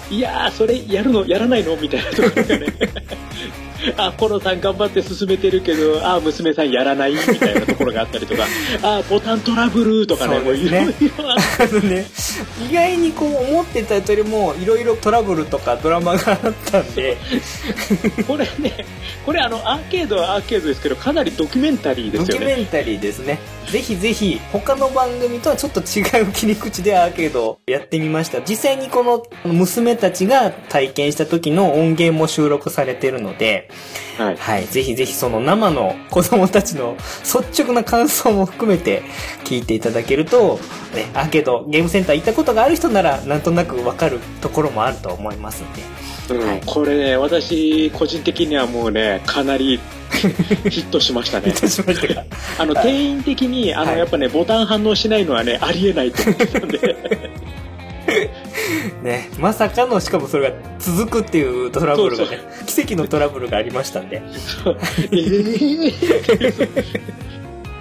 [0.10, 1.76] いやー、それやるのやらないの？
[1.76, 2.68] みたいなところがね。
[3.98, 8.44] あ、コロさん頑張って進めてるけど、あ、娘さんやらないみたいなところがあったりとか、
[8.82, 10.92] あ、ボタントラブルとかね、もういろいろ
[11.32, 12.06] あっあのね、
[12.70, 17.18] 意外にこう思ってたよりもいろいろトラブルとかドラマがあったんで、
[18.16, 18.86] て、 これね、
[19.26, 22.46] これあの、アーケードはアーケードですけど、かなりドキュメンタリーでドすよね。
[22.46, 23.40] キュメンタリーですね。
[23.72, 28.40] ぜひぜひ他の番組とはちょっと違う切り口でアーケードをやってみました。
[28.42, 33.70] 実際にこの娘たちが体験した時の音源も収録されてるので、
[34.18, 34.38] はい。
[34.38, 39.04] はい、ぜひぜひその生の子供たちの率直な感想も含めて
[39.44, 40.60] 聞いていただけると、
[40.94, 45.82] ね、アーケードゲームセンター行ったことがある人ならなんとなくわかるところもあると思いますんで。
[45.82, 49.80] うんはいこれね、私、個人的にはもうね、かなり
[50.12, 51.54] ヒットしましたね。
[51.56, 52.00] しまし
[52.58, 56.96] あの、店員的に、あの、はいやっぱね、ボタン反応しないのはね、ありえないと思ってたんで。
[59.04, 64.18] ね、まさかの、しかもそれが続くっていうトラブルがね、奇跡のトラブルがありましたんで。
[64.18, 67.16] えー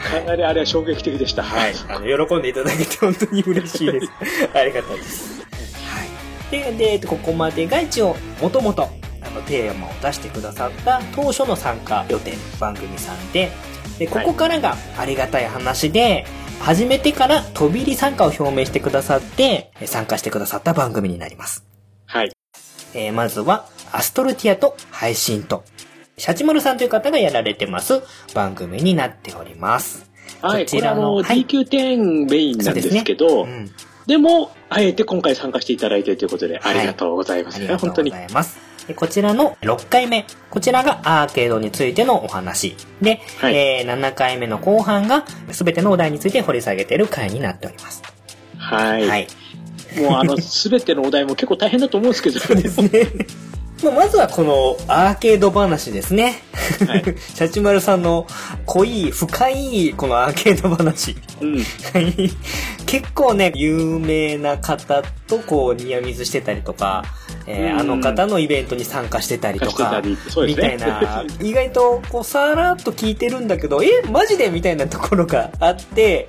[0.04, 1.42] かなりあれは衝撃的でした。
[1.42, 1.72] はい。
[1.88, 4.08] あの、喜んでいただけて本当に嬉しいです。
[4.54, 5.40] ありがたいです。
[5.40, 5.46] は
[6.52, 6.76] い。
[6.76, 8.88] で、で、ここまでが一応、もともと、
[9.22, 13.50] あの、テーマを出してくださった当初の参加予定の番組さんで、
[13.98, 16.26] で、ここからがありがたい話で、
[16.60, 21.64] 始めてから飛び入り参加を表明してくださって、え参加してくださった番組になります。
[22.06, 22.32] はい。
[22.94, 25.64] えーまずは、アストルティアと配信と、
[26.16, 28.02] シャチマルさんという方がやられてます
[28.34, 30.10] 番組になっております。
[30.40, 30.64] はい。
[30.64, 33.70] こちらの、はい DQ10 メインなんですけど、うん。
[34.06, 37.56] でも、あえて今回参加していただいてということで、はいありがとうございます。
[37.56, 38.02] ありがとうご。
[38.02, 38.63] ざいます。
[38.86, 40.26] でこちらの6回目。
[40.50, 42.76] こちらがアーケードについてのお話。
[43.00, 48.02] で、はいえー7回目の後半が全てのお題について掘り下げている回になっております。
[48.58, 49.08] はい。
[49.08, 49.28] はい。
[49.96, 53.08] もうあの、 すべてのお題も結構大変だと思うんですけど、ですね。
[53.82, 56.42] まあまずはこのアーケード話ですね。
[56.86, 58.26] はいシャチマルさんの
[58.66, 61.16] 濃い、深いこのアーケード話。
[61.40, 61.56] うん。
[61.58, 62.30] はい
[62.86, 67.04] 結構ね、有名な方とこう、ニアミズしてたりとか、
[67.46, 76.26] えーうんあの方のイベントに参加してたりとかねみたいな、 意外とこう、さらっと聞いてるんだけど、え、マジでみたいなところがあって、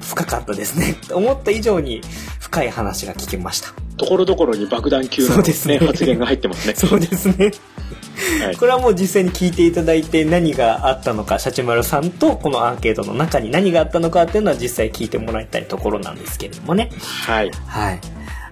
[0.00, 0.96] 深かったですね。
[1.12, 2.00] 思った以上に
[2.40, 3.72] 深い話が聞けました。
[3.96, 6.74] ところどころに爆弾級の、そうですね発言が入ってますね。
[6.76, 7.46] そうですね。
[7.46, 16.90] はいこれはもう実際に聞いていただいて何があったのか、シャチマルさんとこのアーケードの中に何があったのかっていうのは実際聞いてもらいたいところなんですけれどもね。
[17.26, 17.50] はい。
[17.66, 18.00] はい。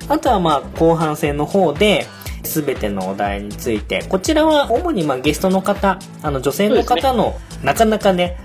[0.09, 2.07] あとはまあ後半戦の方で、
[2.45, 8.38] すべてのお題について、こちらは主にまあゲストの方、あの女性の方の、なかなかね、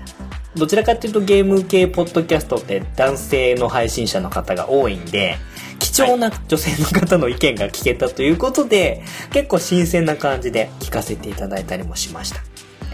[0.54, 5.36] どちらかというとゲーム系ポッドキャストって男性の配信者の方が多いんで、
[5.78, 12.40] 貴重な女性の方の意見が聞けたということで、結構新鮮な感じで聞かせていただいたりもしました。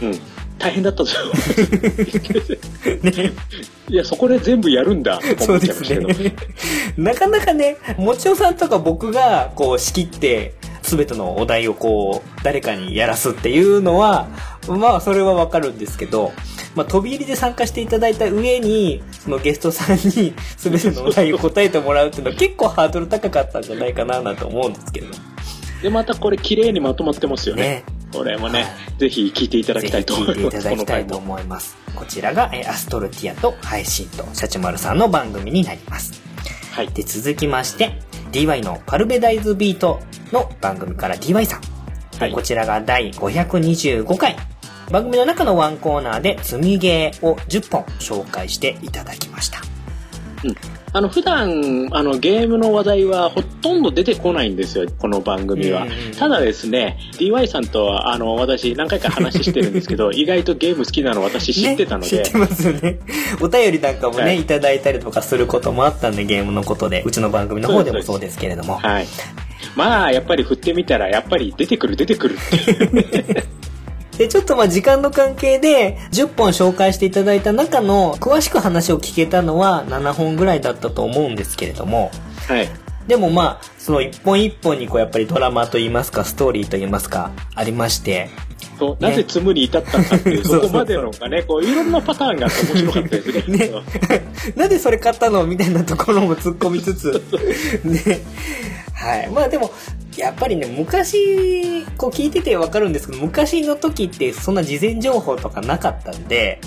[0.03, 0.21] うん。
[0.59, 1.12] 大変だったぞ。
[3.03, 3.33] ね。
[3.88, 6.09] いや、そこで全部やるんだ、と思っちゃいますしたけど。
[6.09, 6.35] ね。
[6.97, 14.29] なかなかね、もちおさんとか僕がこう仕切って、すべてのお題をこう、誰かにやらすっていうのは、
[14.68, 16.33] まあそれはわかるんですけど、
[16.75, 25.07] まあ飛び入りで参加していただいた上に、そのゲストさんにすべてのお題を答えてもらうっていうのは結構ハードル高かったんじゃないかななんて思うんですけど。
[25.83, 27.62] で、またこれ綺麗にまとまってますよね。
[27.62, 27.98] ね。
[28.12, 28.66] これもね、は
[28.99, 30.62] ぜひ聞いていただきたいと思聞います。
[30.62, 31.77] ただきたいと思います。
[31.94, 36.21] こちらが、えーアストルティアと配信とシャチマルさんの番組になります。
[36.73, 36.88] はい。
[36.88, 38.01] で、続きまして、
[38.33, 40.01] DY のパルベダイズビート
[40.33, 41.61] の番組から DY さん。
[42.18, 44.37] はいこちらが第525回。
[44.90, 49.61] 番組の中のワンコーナーで積みゲーを10本紹介していただきました。
[50.92, 55.87] あの、普段、あの、ゲームの話題はほとんど出てこないんですよ、この番組は。
[56.18, 62.98] ただですね、DY さんとは、あの、私何回か話してるんですけど、意外とゲーム好きなの私知ってたので、ね知ってますよね。
[63.40, 68.77] お便りなんかもね、はいい、ただいたりとかすることもあったんで、ゲームのことで、うちの番組の方でもそうですけれども。
[68.77, 69.07] はい。
[69.77, 73.44] まあ、やっぱり振ってみたら、やっぱり出てくる出てくるって。
[74.19, 82.11] で、ちょっとまあ時間の関係で10本紹介していただいた中の詳しく話を聞けたのは7本ぐらいだったと思うんですけれども、
[82.49, 82.69] はい。
[83.07, 88.29] でもまあ、その一本一本にこうやっぱりドラマといいますか、ストーリーといいますか、ありまして、
[88.79, 93.59] そうなぜ積むに至ったかってい う、そこまでのがね、こう、いろんなパターンがあって面白かったですね。
[93.59, 93.71] ね。
[94.57, 97.23] なんでそれ買ったのみたいなところも突っ込みつつ、
[97.85, 98.21] ね。
[98.99, 99.31] はい。
[99.31, 99.71] まあでも、
[100.17, 106.61] やっぱりね、昔、こう聞いててわかるんですけど、昔の時ってそんな事前情報とかなかったんで、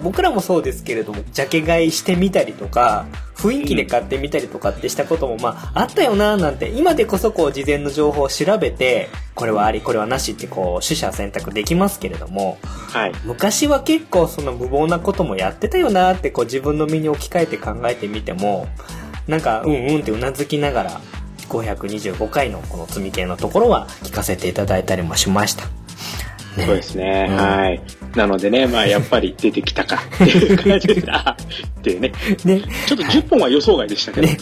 [0.00, 3.06] 僕らもそうですけれども、ジャケ買いしてみたりとか、
[3.36, 12.58] 雰囲気で買ってみたりとかってしたことも、まあ、あったよなーなんて、今でこそこう、事前の情報を調べて、これはあり、これはなしってこう、取捨選択できますけれども、
[12.94, 13.12] はい。
[13.24, 18.68] 昔は結構その無謀なこともやってたよなーってこう自分の身に置き換えて考えてみても
[19.26, 21.00] なんかうんうんってうなずきながら
[21.48, 25.66] 525回のこの積み系のところは聞かせていただいたりもしました。
[26.56, 27.26] ねそうですね。
[27.30, 27.82] うんはい。
[28.16, 31.06] なのでね、まあ、やっぱり出てきたかっていう感じです。
[31.10, 31.36] あ
[31.80, 32.12] っていうね。
[32.44, 34.26] ね、ちょっと10本は予想外でしたけど。
[34.26, 34.38] ね、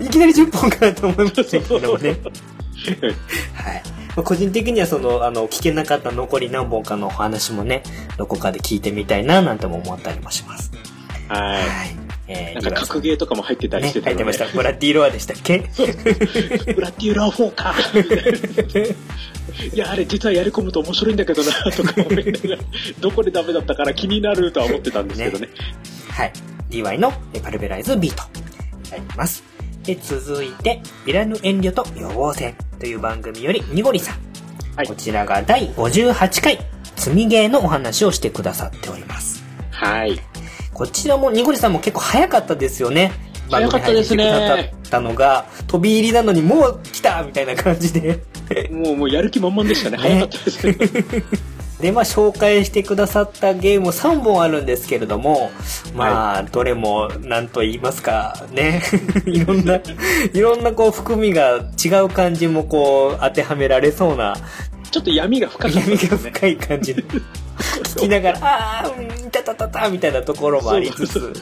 [0.00, 2.10] いきなり10本かなと思いましたけどもね。
[2.10, 3.10] うん
[3.54, 3.82] はい。
[4.16, 7.82] まあ個人的にはその、あの、聞けなかった残り何本かのお話もね、
[8.16, 10.70] どこかで聞いてみたいななんても思ったりもします。
[11.34, 11.96] ははい。
[12.28, 12.62] えい。
[12.62, 14.24] なんか格ゲーとかも入ってたりねして、たので。
[14.24, 14.56] 入ってました。
[14.56, 15.58] ブラッディーロアでしたっけ？
[15.78, 17.74] ブラッディーラー4か
[19.74, 22.62] いや、あれ実はやり込むと面白いんだけどな、とか思いながら、
[23.00, 25.48] どこでダメだったから気になるとは思ってたんですけどね。
[26.10, 26.32] はい。
[26.70, 27.12] DY の
[27.42, 28.22] パルベライズビート
[28.84, 29.42] になります。
[29.84, 34.16] で、続いて、いらぬ遠慮と予防線という番組より、にごりさん。
[34.76, 36.58] はいこちらが第58回、
[36.96, 39.42] 積みゲーのお話をしてくださっております。
[39.72, 40.18] はい。
[40.80, 43.12] こちらも、にごりさんも結構早かったですよね。
[43.50, 48.22] 早かったですねたのが、飛び入りなのにもう来たみたいな感じで。
[48.70, 49.98] もう、もうやる気満々でしたね。
[49.98, 50.76] ね早かったですね。
[51.82, 55.50] で、まあ、紹介してくださったゲーム3本あるんですけれども、
[55.94, 58.82] まあ、どれも、なんと言いますか、ね。
[59.26, 59.82] いろんな、
[60.32, 64.34] いろんなこう、含みが違う感じもこう、当てはめられそうな、
[64.90, 66.16] ちょっと闇が深かった闇が。
[66.16, 66.96] 深い感じ
[68.00, 71.32] きながら、ああ、うん、いたたたた、みたいなところもありつつ、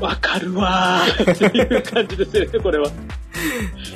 [0.00, 2.88] わかるわーっていう感じですよね、これは。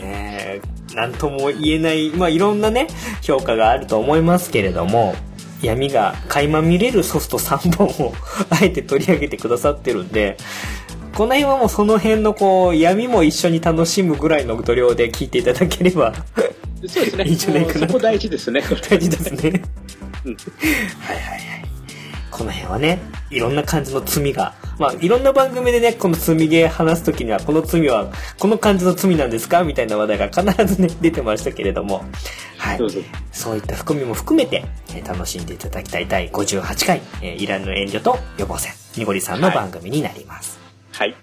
[0.03, 0.61] ね
[0.95, 2.87] なんとも言えない、まあ、いろんなね、
[3.23, 5.15] 評価があると思いますけれども、
[5.63, 8.13] 闇が垣間見れるソフト3本を
[8.51, 10.37] あえて取り上げてくださってるんで、
[11.15, 16.13] この辺はもうその辺のこう、闇も一緒に楽しむぐらいの度量で聞いていただければ
[16.87, 17.25] そうですね。
[17.25, 18.63] いいんじゃないかなそこ大事ですね。
[18.89, 19.63] 大事ですね。
[20.25, 21.65] うんはいはいはい。
[22.31, 22.99] この辺はね、
[23.31, 28.11] いろんな感じの罪が、まあいろんな番組でね、この罪ゲー話すときには、この罪は、
[28.41, 32.05] この感じの罪なんですかみたいな話題が必ずね、 出てましたけれども、
[32.59, 32.79] はい。
[33.31, 40.59] そういった含みも含めて、えー楽しんでいただきたい第58回、えーいらぬ遠慮と予防線、にごりさんの番組になります。
[40.93, 41.15] はい。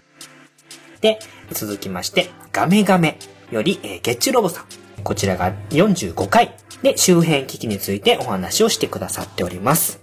[1.02, 1.20] で、
[1.52, 3.18] 続きまして、ガメガメ
[3.52, 4.66] より、えーゲッチュロボさん。
[5.02, 10.02] こちらが45回で周辺機器についてお話をしてくださっております。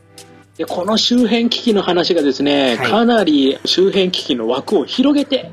[0.57, 5.51] で、この周辺機器の話がですね、はいかなり周辺機器の枠を広げて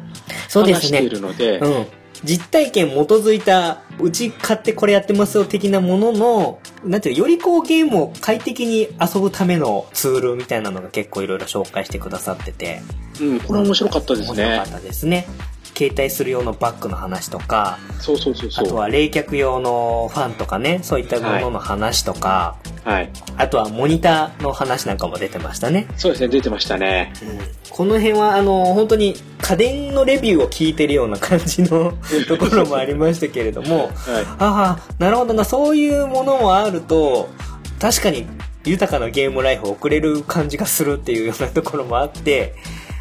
[0.52, 1.10] 話してい。
[1.10, 1.86] るので、うん。
[2.24, 12.82] 実体験基づいた、うち買ってこれやってますよ的なものの、なんていうのよりこうゲームを快適に遊ぶためのツールみたいなのが結構いろいろ紹介してくださってて、
[13.22, 14.82] うん、これ面白かったですね面白かっ。
[14.82, 15.28] たですね。
[15.76, 18.66] 携帯する用のバッグの話とか、そうそうそうそう。
[18.66, 23.12] あとは冷却用のファンとかね、そういったものの話とか、はい。
[23.38, 25.88] あとはモニターの話なんかも出てましたね。
[25.98, 27.12] そうですね、出てましたね。
[27.70, 31.94] この辺はあの本当に家電のレビューを聞いてるような感じの
[32.28, 37.30] ところもありましたけれども、はああ、なるほどな、そういうものもあると、
[37.80, 38.28] 確かに
[38.64, 42.56] 豊かなゲームライフを送れる感じがするっていうようなところもあって、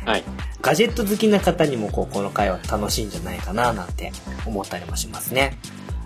[0.07, 0.09] い。
[0.09, 0.25] はい。
[0.65, 4.13] ガジェット好きな方にもこうこの回は楽しいんじゃないかななんて
[4.47, 5.59] 思ったりもしますね。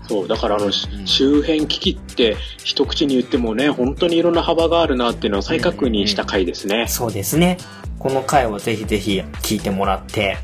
[0.05, 6.87] そう、だからあの、周辺機器って一口に言ってもね、本当にいろんな幅があるなっていうのを再確認した回ですね。
[6.89, 7.57] そうですね。
[7.99, 10.37] この回はぜひぜひ聞いてもらって、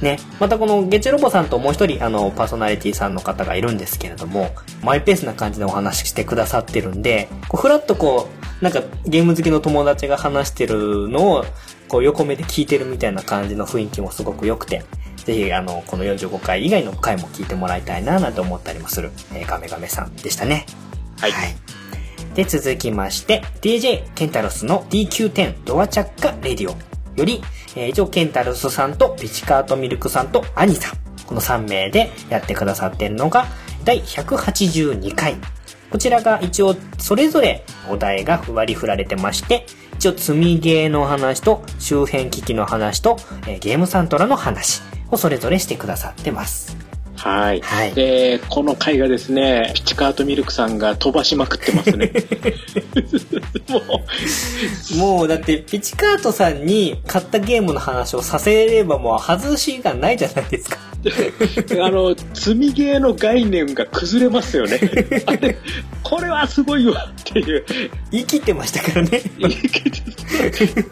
[0.00, 4.50] ね、またこのゲチロボさんともう一人、あの、パーソナリティさんの方がいるんですけれども、
[4.82, 11.44] マイペースな感じでお話ししてくださってるんで、こうふらっとこう、なんかゲーム好きの友達が話してるのを、
[11.88, 14.84] こう横目で聞いてるみたいな感じの雰囲気もすごく良くて、
[15.24, 20.66] ぜひ、あの、この45回以外の回も聞いてもらいたいななんて思ったりもする、えーガメガメさんでしたね。
[21.32, 21.56] はい
[22.34, 26.76] で、続きまして、DJ ケンタロスの DQ10 ドアチャッカレディオ
[27.16, 27.42] より、
[27.76, 33.46] えー以上ケンタロスさんとピチカートミルクさんとアニさん、この3名でやってくださってるのが、
[33.84, 35.36] 第182回。
[35.90, 46.76] こちらが一応、それぞれお題が割り振られてまして、一応、積みゲーの話と、周辺機器の話と、えーゲームサントラの話をそれぞれしてくださってます。
[47.18, 47.60] はい。
[47.60, 52.12] はいで、この回がですね、ピチカートミルクさんが飛ばしまくってますね。
[53.68, 53.80] も
[54.94, 60.78] う、もうだって、ピチカートさんに買ったゲームの話をさせればもう外しがないじゃないですか。
[61.82, 64.80] あの、積みゲーの概念が崩れますよね。
[65.26, 65.56] あれ、
[66.02, 67.64] これはすごいわっていう。
[68.10, 69.22] 言い切ってましたからね。
[69.38, 70.88] いいけど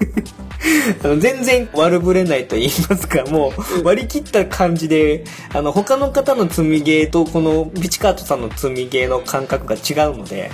[1.04, 10.50] あの全然悪ぶれないと言いますか、もう割り切った感じで、あの他の方の積みゲーとこのピチカートさんの積みゲーの感覚が違うので、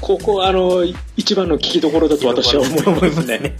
[0.00, 0.84] ここ、あの、
[1.16, 3.56] 一番の聞きどころだと私は思いますね。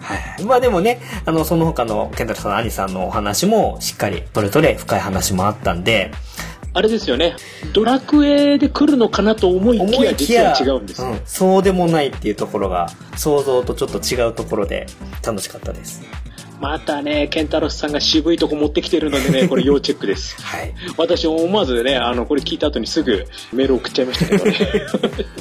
[0.00, 0.44] はい。
[0.44, 6.10] まあでもね、あの、その他のケンタロスさん、アニさんのお話もしっかり、それぞれ深い話もあったんで、
[6.74, 7.34] あれですよね。
[7.72, 11.02] ドラクエで来るのかなと思いき思や、実は違うんです。
[11.02, 14.86] うんそうでもないっていうところが、想像とちょっと違うところで
[15.26, 16.02] 楽しかったです。
[16.60, 20.36] またね、ケンタロスさんが渋いとこ持ってきてるのでね、 これ要チェックです。
[20.42, 20.74] はい。
[20.96, 24.58] 私思わずね、あの、これ聞いた後にすぐメール送っちゃいましたけどね。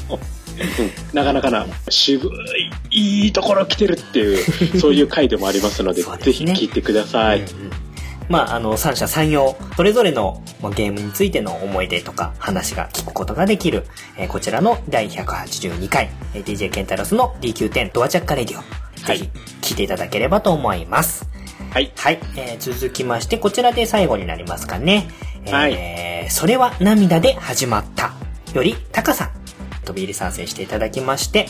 [0.59, 2.29] うんなかなかな渋
[2.91, 4.37] い、いいところ来てるっていう、
[4.79, 7.41] そういう回でもありますので、ねぜひ聞いてください。
[7.41, 7.71] うんうん
[8.29, 13.85] まあ、あの、三者三様、それぞれのまあゲームについての思い出とか話が聞くことができる、
[14.17, 19.29] えーこちらの第182回、えー DJ ケンタロスの DQ10 ドアチャッカレディオ、はいぜ
[19.61, 21.25] ひ聞いていただければと思います。
[21.71, 21.91] はい。
[21.95, 25.07] はい、えー続きまして、こちらで最後になりますかね。
[25.45, 28.11] えーはいそれは涙で始まった。
[28.53, 29.31] より、タカさん、
[29.87, 31.47] 飛び入り参戦していただきまして、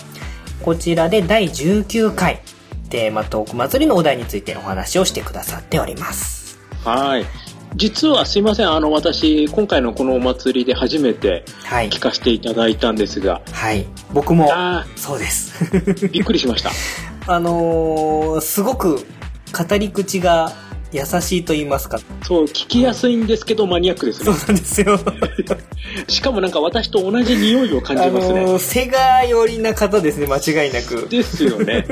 [0.63, 2.41] こちらで第19回、
[2.89, 6.59] テーマトーク祭りのお題についてお話をしてくださっております。
[6.83, 7.25] はい。
[7.75, 11.99] 実はすいません、あの、私、今回のこのお祭りで初めてはい聞。
[11.99, 13.85] かせていただいたんですが、はい。
[14.13, 14.49] 僕も、
[14.95, 16.07] そうです。
[16.09, 16.71] びっくりしました。
[17.29, 19.05] あのー、すごく
[19.51, 20.53] 語り口が
[20.91, 21.99] 優しいと言いますか。
[22.23, 24.25] そう、聞きやすいんですけど、マニアックですね。
[24.25, 24.99] そうなんですよ。
[26.07, 28.41] しかもなんか私と同じ匂いを感あじますね。
[28.45, 31.07] のー、セガ寄りな方ですね、間違いなく。
[31.09, 31.85] ですよね。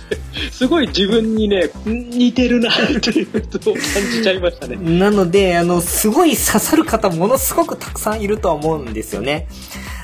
[0.52, 4.76] すごい自分にね、ん似てるなっていうことを感じちゃいましたね。
[4.76, 9.46] なので、あの、すごい刺さる方ものすごくたくさんいるとは思うんですよね。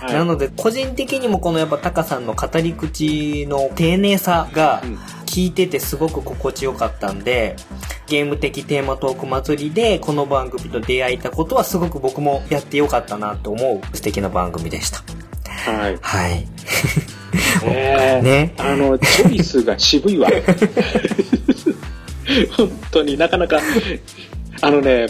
[0.01, 4.99] はいなので、個人的にもこのやっぱタカさんの語り口の丁寧さがうん
[5.39, 7.55] 聞いててすごく心地よかったんで、
[8.09, 14.99] ゲーム的テーマトーク祭りでこの番組と出会えたことはすごく僕もやってよかったなと思う素敵な番組でした。
[15.71, 15.99] はい。
[16.03, 16.45] はい。
[17.65, 20.29] ねねあの、チョイスが渋いわ。
[22.57, 23.61] 本当になかなか、
[24.61, 25.07] あのね、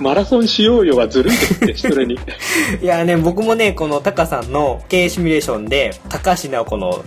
[0.00, 2.18] マラソンしようよはずるいですって、それに。
[2.82, 7.04] いやね、僕もね、このタカさんの経営シミュレーションで、高橋直子の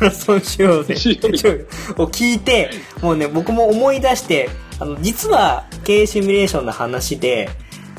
[0.00, 2.70] マラソンしようぜを聞いて、
[3.00, 4.48] もうね、僕も思い出して、
[4.78, 7.48] あの、実は経営シミュレーションの話で、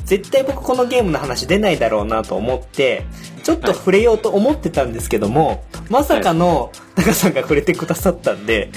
[0.04, 3.04] 絶対僕このゲームの話出ないだろうなと思って、
[3.44, 8.70] ちょっと触れようと思ってたんですけども、まさかのタカさんが触れてくださったんで、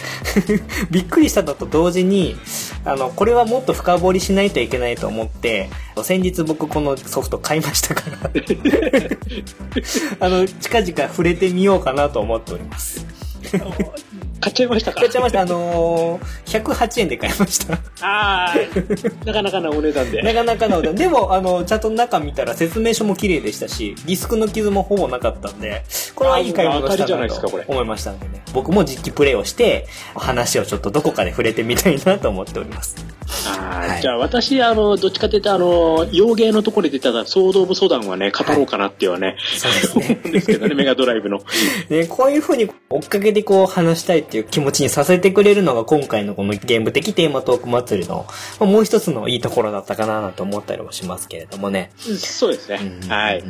[0.91, 2.35] びっくりしたのと同時に、
[2.83, 5.69] あの、これはもっと深掘りしないといけないと思って、
[6.03, 8.29] 先日僕このソフト買いましたから、
[10.19, 13.05] あの、近々触れてみようかなと思っております。
[14.39, 14.99] 買っちゃいましたか？
[14.99, 15.41] 買っちゃいました。
[15.41, 17.73] あのー、108円で買いました。
[18.01, 18.53] ああ、
[19.25, 20.21] なかなかなお値段で。
[20.21, 25.83] なかなかなので、でも、あの、ちゃんと中見たら説明書も綺麗でしたし、ディスクの傷もほぼなかったんで、
[26.15, 28.41] これはいい買い物したなとですかこれ思いましたんでね。
[28.53, 32.95] 僕も実機プレイをして、話をちょっとどこかで触れてみたいなと思っております。
[33.27, 41.41] はいじゃあ私、あの、どっちかというと、あの、洋芸のところで出たソード・オブ・ソダンはね、語ろうかなっていうはね、そうですね思うんですけどね、 メガドライブの。
[41.89, 48.25] ね、こういう風に追っかけてこう話したいっていう気持ちにさせてくれるのが今回のこのゲーム的テーマトーク祭りの
[48.59, 51.91] まあもう一つのいいところだったかななんて思ったりもしますけれどもね。
[51.97, 52.79] そうですね。
[53.07, 53.43] はい。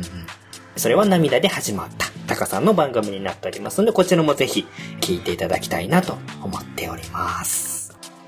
[0.76, 4.66] それは涙で始まった、タカさんの番組になっておりますので、こちらもぜひ
[5.00, 7.77] 聞いていただきたいなと思っております。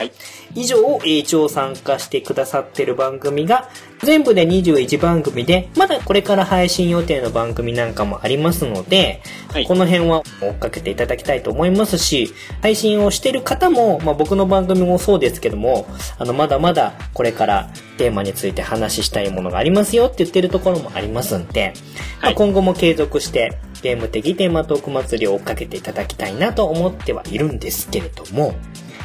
[0.01, 0.12] はい。
[0.55, 3.68] 以上、一応参加してくださってる番組が、
[4.03, 9.20] 全部で21番組で、まだこれから配信予定の番組なんかもありますので、
[9.53, 12.32] はいこの辺は追っかけていただきたいと思いますし、
[12.62, 15.86] 配信をしてる方も、まあ、僕の番組もそうですけども、
[16.18, 21.74] あの、まだまだこれからテーマについて話したいものがありますよって言ってるところもありますんで、
[22.22, 28.55] まあはい今後も継続してゲーム的テーマトーク祭りを追っかけていただきたいなと思ってはいるんですけれども、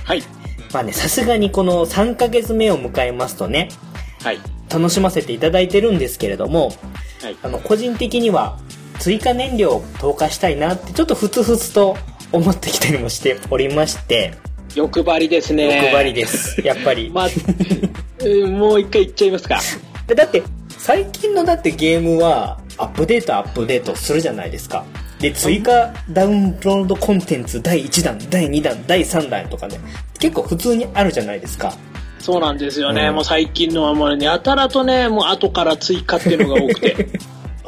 [0.06, 0.24] はい。
[0.74, 3.70] まあね、さすがにこの3ヶ月目を迎えますとね、
[4.22, 4.40] はい。
[4.70, 6.72] 楽しませていただいてるんですけれども、
[7.22, 7.38] はい。
[7.44, 8.58] あの、個人的には
[9.00, 11.98] 追加燃料を投下したいなってちょっとふつふつと
[12.32, 14.34] 思ってきたりもしておりまして、
[14.76, 15.84] 欲張りですね。
[15.84, 16.62] 欲張りです。
[16.62, 17.10] やっぱり。
[17.14, 19.62] まあ、えーもう一回言っちゃいますか。
[20.08, 20.44] でだって、
[20.78, 24.86] 最近のだってゲームはアップデートアップデートするじゃないですか。
[25.26, 29.80] で、追加ダウンロードコンテンツ第1弾、第2弾、第3弾とかね、
[30.20, 31.74] 結構普通にあるじゃないですか。
[32.20, 33.08] そうなんですよね。
[33.08, 37.08] うんもう最近のはもうね、やたらとね、もう後から追加っていうのが多くて。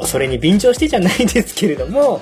[0.06, 2.22] それに便乗してじゃないですけれども、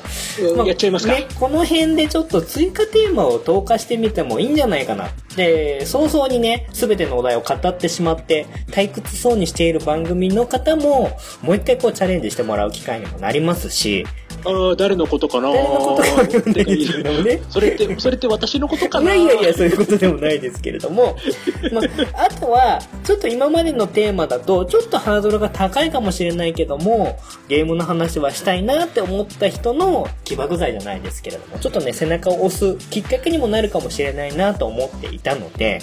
[0.65, 1.13] やっちゃいますか。
[1.13, 5.09] ね、この辺でちょっと追加テーマを投下してみてもいいんじゃないかな。
[5.36, 14.05] で、早々にね、すべてのお題を語ってしまって、退屈そうにしている番組の方も、もう一回こうチャレンジしてもらう機会にもなりますし、
[14.45, 17.41] あー誰のことかな誰のことかないですけどもね。
[17.49, 21.17] それって、それって私のことかないやいやいや、そういうことでもないですけれども、
[21.73, 27.17] まあ、あとは、ちょっと今までのテーマだと、ちょっとハードルが高いかもしれないけども、
[27.47, 35.81] ゲームの話はしたいなって思った人の起爆剤じゃないですけれども、ちょっとね、背中を押すきっかけにもなるかもしれないなと思っていたので、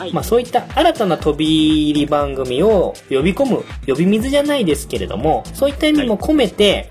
[0.00, 0.12] はい。
[0.14, 6.90] まあそういった新たな飛び入り番組を呼び込む、呼び水じゃないですけれども、そういった意味も込めて、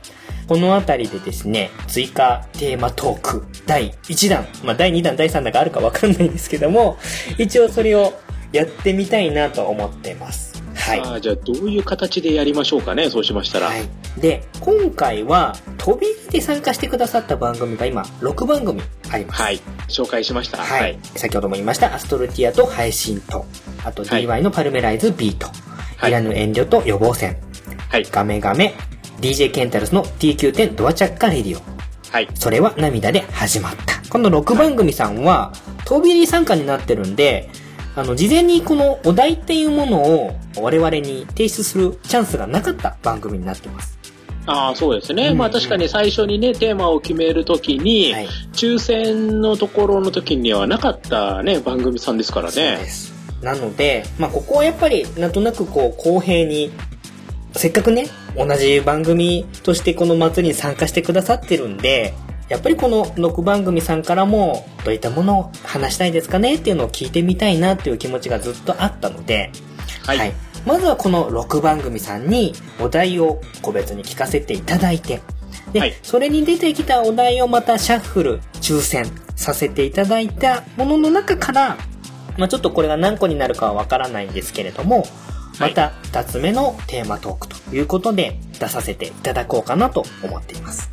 [0.49, 6.97] このあたりでですね、追加テーマトーク第1弾、まあ第2弾、第3弾があるかわかんないんですけども、
[7.37, 8.19] 一応それを
[8.51, 10.63] やってみたいなと思ってます。
[10.73, 11.01] はい。
[11.01, 13.67] あーじゃあどういう形でやりましょうかね、そうしましたら。
[13.67, 13.87] はい。
[14.19, 18.81] で、今回は飛び入りで参加してくださった番組が今6番組
[19.11, 19.41] あります。
[19.43, 19.61] はい。
[19.87, 20.57] 紹介しました。
[20.57, 20.97] はい。。
[21.15, 23.45] 先ほども言いました、アストルティアと配信と、
[23.85, 25.45] あとはい DY のパルメライズ B と、
[25.97, 27.37] はいいらぬ遠慮と予防線、
[27.89, 28.07] はい。
[28.09, 28.73] ガメガメ、
[29.19, 31.61] DJ ケンタルスの TQ10 ドアチャッカレディオ、
[32.11, 32.27] はい。
[32.33, 34.01] それは涙で始まった。
[34.09, 35.53] この6番組さんは、
[35.85, 37.49] 飛び入り参加になってるんで、
[37.95, 43.99] あの、事前にこのお題っていうものを我々に提出するチャンスがなかった番組になってます。
[44.45, 45.27] ああ、そうですね。
[45.27, 52.79] うんまあ確かに最初にね、テーマを決めるときに、はい抽選のところの時にはなかったね、番組さんですからね。
[53.41, 56.71] なので、まあ、ここはやっぱり、なんとなくこう、公平に、
[57.53, 62.13] せっかくね、同じ番組としてこの祭りに参加してくださってるんで、
[62.49, 69.51] やっぱりこの6番組さんからも、どういったものを話したいですかねっていうのを聞いてみたいなっていう気持ちがずっとあったので、
[70.05, 70.33] はい。
[70.65, 75.21] まずはこの6番組さんにお題を個別に聞かせていただいて、
[75.71, 79.05] で、はいそれに出てきたお題をまたシャッフル、抽選
[79.35, 81.77] させていただいたものの中から、
[82.37, 85.05] まあちょっとこれが何個になるかはわからないんですけれども、
[85.59, 90.89] また2つ目のテーマトークということで出させていただこうかなと思っています。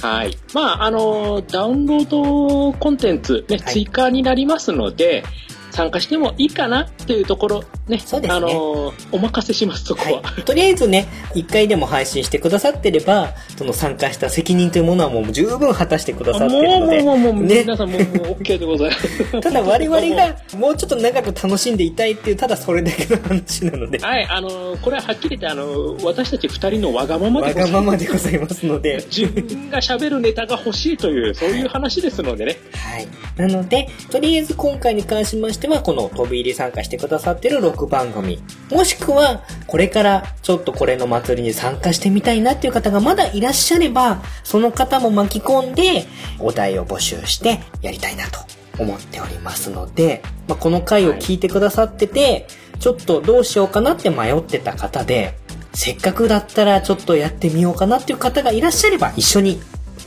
[0.00, 0.36] はい。
[0.52, 5.24] まあ、あの、ダウンロードコンテンツ、ね、はい追加になりますので、
[5.70, 10.22] 参加してもいいかなっていうところ、ね、そうですねあの、お任せします、そこは。
[10.22, 10.42] はい。
[10.42, 18.10] とりあえずね、1回でも配信してくださってれば、その参加した責任というものはもう十分果たしてくださってるので、もうもうもうね皆さんもうもう
[18.40, 19.32] OK でございます。
[19.40, 27.72] ただ我々がもうちょっと長く楽しんでいたいっていう、ただそれだけの話なので、はい、あの、これははっきり言って、あの、私たち二人のわがままでございます。
[27.74, 32.56] わがままでございますので、自分が喋るネタが欲しいという、そういう話ですのでね。
[32.72, 33.06] はい。
[33.36, 38.42] なので、とりあえず今回に関しましては、この飛び入り参加してくださってる6番組。
[38.70, 46.06] もしくは、これからちょっとこれの祭りに参加してみたいなっていう方がまだいらっしゃれば、その方も巻き込んで、
[46.38, 48.40] お題を募集してやりたいなと
[48.78, 52.46] 思っておりますので、まあ、この回を聞いてくださってて、
[52.78, 55.36] ちょっとどうしようかなって迷ってた方で、
[55.74, 59.60] せっかくだったらちょっとやってみようかなっていう方がいらっしゃれば一緒に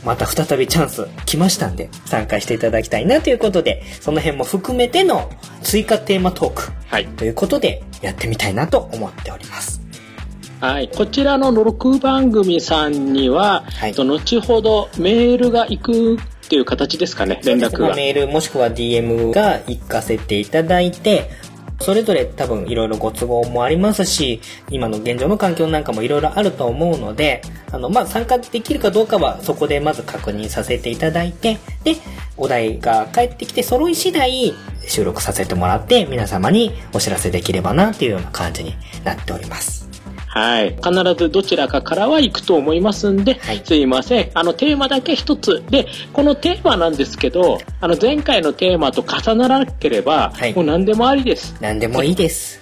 [0.08, 5.30] また再びチャンス来ましたんで、参加していただきたいなということで、その辺も含めての
[5.62, 7.06] 追加テーマトークはい。
[7.08, 9.82] ということで、やってみたいなと思っております。
[10.60, 10.88] はい。
[10.88, 17.88] こちらの6番組さんには、はいと後ほどメールが行くっていう形ですかね、連絡が。
[17.88, 21.28] まあメールもしくは DM が行かせていただいて、
[21.80, 31.96] それぞれ多分いろいろご都合もありますし、今の現状の環境なんかもいろいろあると思うので、あの、まあ、参加できるかどうかはそこでまず確認させていただいて、で、
[32.36, 34.54] お題が返ってきて揃い次第、
[34.86, 38.74] 収録させてもらって皆様にお知らせできればなっていうような感じに
[39.04, 39.77] なっております。
[40.28, 40.76] はい。
[40.76, 44.30] 必ずどちらかからは行くと思いますんで、はいすいません。
[44.34, 45.62] あの、テーマだけ一つ。
[45.70, 51.56] で、このテーマなんですけど、あの、前回のテーマと重ならなければ、はいもう何でもありです。
[51.60, 52.60] 何でもいいです。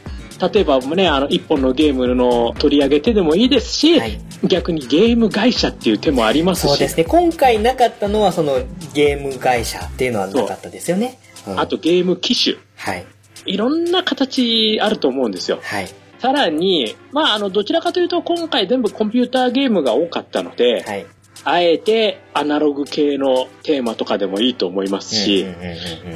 [0.53, 7.05] 例えばね、あの、一本のゲームの取り上げてでもいいですし、はい逆にゲーム会社っていう手もありますし、そうですね。
[7.05, 8.61] 今回なかったのはその
[8.93, 11.19] ゲーム会社っていうのはなかったですよね。
[11.47, 12.57] うんあとゲーム機種。
[12.77, 13.07] はい。
[13.47, 15.61] いろんな形あると思うんですよ。
[15.63, 15.89] はい。
[16.27, 21.07] さらに、まあ、あの、どちらかというと今回全部コンピューターゲームが多かったので、はい。
[21.45, 25.47] あえてアナログ系のテーマとかでもいいと思いますし、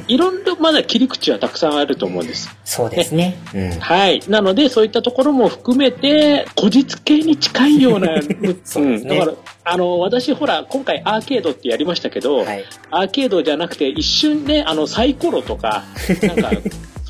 [0.09, 2.53] いろんなまだ切り口はたくさんあると思うんです。
[2.65, 3.37] そうですね。
[3.53, 3.79] うん。
[3.79, 4.21] はい。
[4.27, 8.09] なので、そういったところも含めて、古実系に近いような、
[8.65, 9.33] そうんだから、
[9.63, 12.65] あの、私ほら、今回アーケードってやりましたけど、はい。
[12.89, 15.83] アーケードじゃなくて一瞬ね、あの、サイコロとか、
[16.23, 16.51] なんか、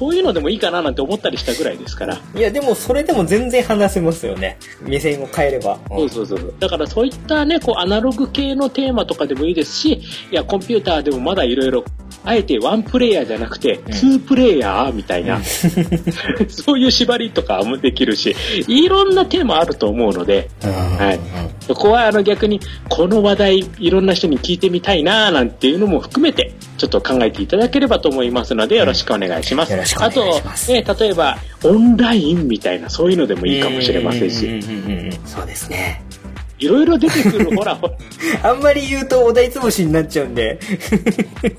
[0.01, 2.19] そういうのでもいいかななんて思ったりしたぐらいですから。
[2.35, 4.57] いや、でもそれでも全然話せますよね。
[4.81, 5.77] 目線を変えれば。
[5.89, 6.53] そうそうそう。
[6.59, 11.85] だからそういったね、こう、アナログ系のテーマとかでもいいですし、いや、コンピューターでもまだいろいろ、
[12.23, 15.41] あえてワンプレイヤーじゃなくて、ツープレイヤーみたいな、
[16.49, 18.35] そういう縛りとかもできるし、
[18.67, 20.71] いろんなテーマあると思うので、うん。
[20.71, 21.19] はい。
[21.61, 22.59] そこはあの逆に、
[22.89, 29.71] この話題、いろんな人に聞いてみたいなーなんていうのも含めて、ちょっと考えていただければと思いますので、よろしくお願いします。
[29.95, 30.71] ます。
[30.71, 34.59] あと、ね、例えば、オンラインみたいな、そういうのでもいいかもしれませんし、
[35.25, 36.03] そうですね。
[36.61, 37.95] いろいろ出てくる、 ほら、ほら、
[38.43, 40.59] あんまり言うとお題つぶしになっちゃうんで。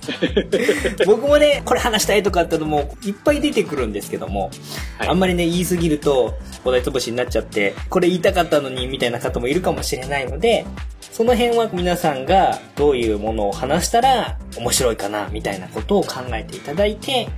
[1.05, 4.51] 僕もね、これ話したいとかってのもいっぱい出てくるんですけども、
[4.99, 6.35] はいあんまりね、言いすぎると
[6.65, 10.65] お題つぶしになっちゃって、これ言いたかったのにみたいな方もいるかもしれないので、
[11.01, 17.29] その辺は皆さんがどういうものを話したら面白いかなみたいなことを考えていただいて、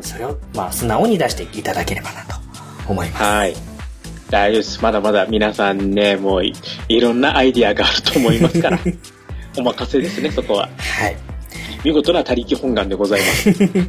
[0.00, 2.36] それをまあ素直に出していただければなと
[2.88, 3.22] 思います。
[3.22, 3.73] はい。
[4.30, 4.82] 大丈夫です。
[4.82, 6.54] まだまだ皆さんね、もうい
[6.88, 8.78] いろんなアイディアがあると思いますから、
[9.58, 10.68] お任せですね、そこは。
[10.78, 11.16] はい。
[11.84, 13.26] 見事な他力本願でございま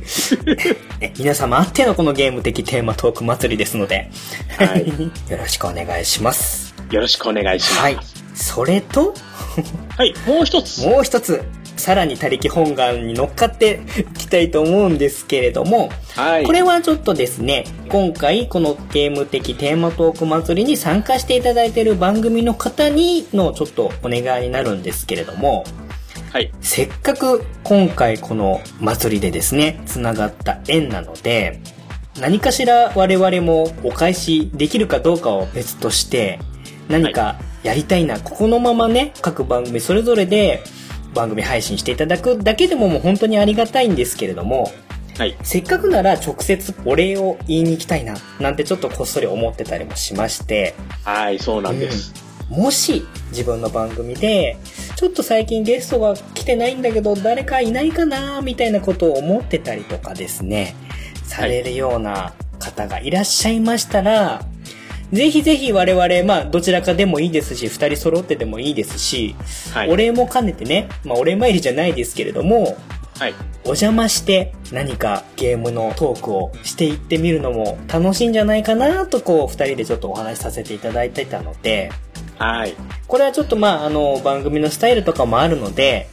[0.06, 0.36] す。
[1.00, 4.12] ね皆様あってのこのゲーム的テーマトーク祭りですので、
[4.58, 4.86] はい
[5.32, 6.76] よろしくお願いします。
[6.92, 7.82] よろしくお願いします。
[7.82, 7.98] はい。
[8.36, 9.14] それと、
[9.98, 10.86] はい、もう一つ。
[10.86, 11.42] もう一つ、
[11.78, 16.46] さらに他力本願に乗っかっていきたいと思うんですけれども、はい。
[16.46, 25.66] これはちょっとですね、今回このゲーム的テーマトーク祭りに参加していただいている番組の方にのちょっとお願いになるんですけれども、
[26.32, 26.52] はい。
[26.62, 31.62] せっかく今回この祭りでですね、繋がった縁なので、
[32.20, 36.40] 何かしら我々もお返しできるかどうかを別として、
[36.88, 40.64] 何かやりたいな、ここのままね、各番組それぞれで
[41.16, 44.72] 番組配信していただくだけでももう本当にありがたいんですけれども、
[45.18, 45.38] はい。
[45.44, 52.14] せっかくなら直接お礼を言いに行きたいな、なんてちょっとこっそり思ってたりもしまして、はい、そうなんです。
[52.50, 54.58] もし自分の番組で、
[54.98, 60.76] ちょっと最近ゲストが来てないんだけど、誰かいないかなみたいなことを思ってたりとかですね、
[61.24, 64.46] されるような方がいらっしゃいましたら、
[65.12, 69.36] ぜひぜひ我々、まあ、どちらかでもいいですし、二人揃ってでもいいですし、
[69.74, 69.90] はい。
[69.90, 72.78] お礼も兼ねてね、まあ、お礼参りじゃないですけれども、
[73.18, 73.34] はい。
[73.64, 81.92] お邪魔して何かゲームのトークをしていってみるのも楽しいんじゃないかなとこう二人でちょっとお話しさせていただいてたので、
[82.38, 82.74] はい。
[83.08, 86.10] これはちょっとまああの番組のスタイルとかもあるので、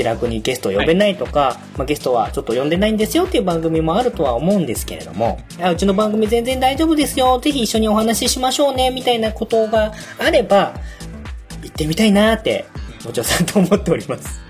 [0.00, 10.72] 気楽にゲストを呼べないとか、まあ、ゲストはちょっと呼んでないんですよっていう番組もあるとは思うんですけれども、あうちの番組全然大丈夫ですよ、ぜひ一緒にお話ししましょうね、みたいなことがあれば、
[11.62, 12.64] 行ってみたいなって、
[13.04, 14.40] もちろさんと思っております。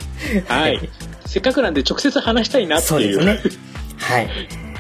[0.47, 0.89] はい。
[1.27, 2.89] せっかくなんで直接話したいなっていう。
[2.89, 3.41] そうですね。
[3.97, 4.29] はい。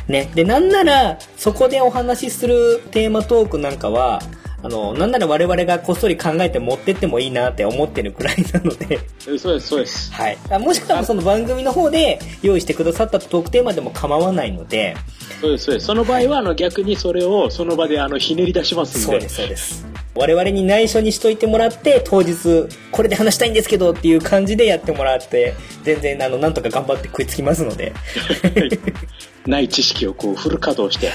[0.06, 0.30] ね。
[0.36, 4.22] で、なんなら、そこでお話しするテーマトークなんかは、
[4.62, 10.12] あの、なんなら我々がこっそり考えて持ってってもいいなって思ってるくらいなので、そうです、そうです。
[10.12, 10.38] はい。
[10.50, 14.96] あもしくはその番組の方で用意してくださったトークテーマでも構わないので、
[15.40, 15.86] そうです、そうです。
[15.86, 19.06] その場合は、あの、逆にそれをその場で、あの、ひねり出しますんで。
[19.06, 19.86] そうです、そうです。
[20.14, 25.54] 我々に内緒にしといてもらって、当日、これで話したいんですけどっていう感じでやってもらって、
[25.84, 27.92] 全然、あの、なんとか頑張って食いつきますので、
[29.46, 31.10] ない知識をこう、フル稼働して、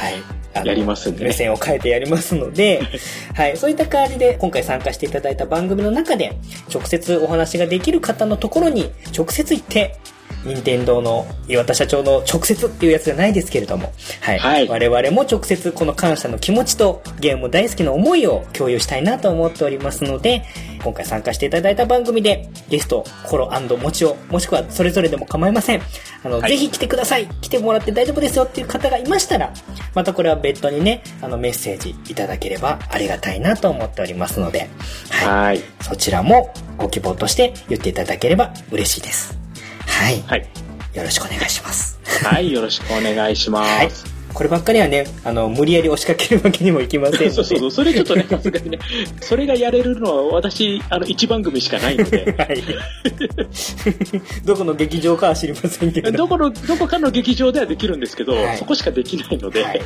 [0.54, 2.82] やりますんでね目線を変えてやりますので、
[3.36, 3.58] はい。
[3.58, 6.38] そういった感じで、今回参加していただいた番組の中で、
[6.74, 9.98] 直接お話ができる方のところに、直接行って、
[10.46, 13.92] 任天堂の岩田社長の直接っていうやつじゃないですけれども、
[14.22, 14.40] はい。
[14.40, 20.44] はい我々も直接この感謝の気持ちとゲーム大好きな思いを共有したいなと思っておりますので、
[20.84, 25.82] 今回参加していただいた番組で、ゲスト、コロもちお、もしくはそれぞれでも構いません。
[26.24, 29.52] あの、はいぜひ来てください来てもらって大丈夫ですよっていう方がいましたら、
[29.96, 34.70] またこれは別途にね、あの、メッセージいただければありがたいなと思っておりますので、
[35.10, 35.28] はい。
[35.28, 35.62] はい。
[35.82, 39.45] そちらもご希望として言っていただければ嬉しいです。
[39.88, 40.22] はい。
[40.22, 40.48] はい。
[40.94, 42.00] よろしくお願いします。
[42.24, 42.52] はい。
[42.52, 44.16] よろしくお願いしまはいす。。
[44.34, 47.32] こればっかりはね、あの、無理やり押しかけるわけにもいきませんので。
[47.32, 47.72] そうそうそう。
[47.72, 48.80] それちょっとね、さすがにね、
[49.22, 52.64] それがやれるのは私、あの、一番組しかないので、はい。
[54.44, 56.12] どこの劇場かは知りませんけど。
[56.12, 59.82] どこの、どこかの劇場ではできるんですけど、はいそこしかできないので、はい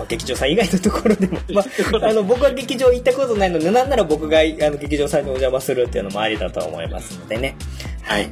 [0.00, 7.56] まあ、劇場さん以外のところでも、 まあ、あの僕は劇場行ったことないのでなんなら僕があの劇場さんにお邪魔するっていうのもありだと思いますのでね
[8.02, 8.28] はい。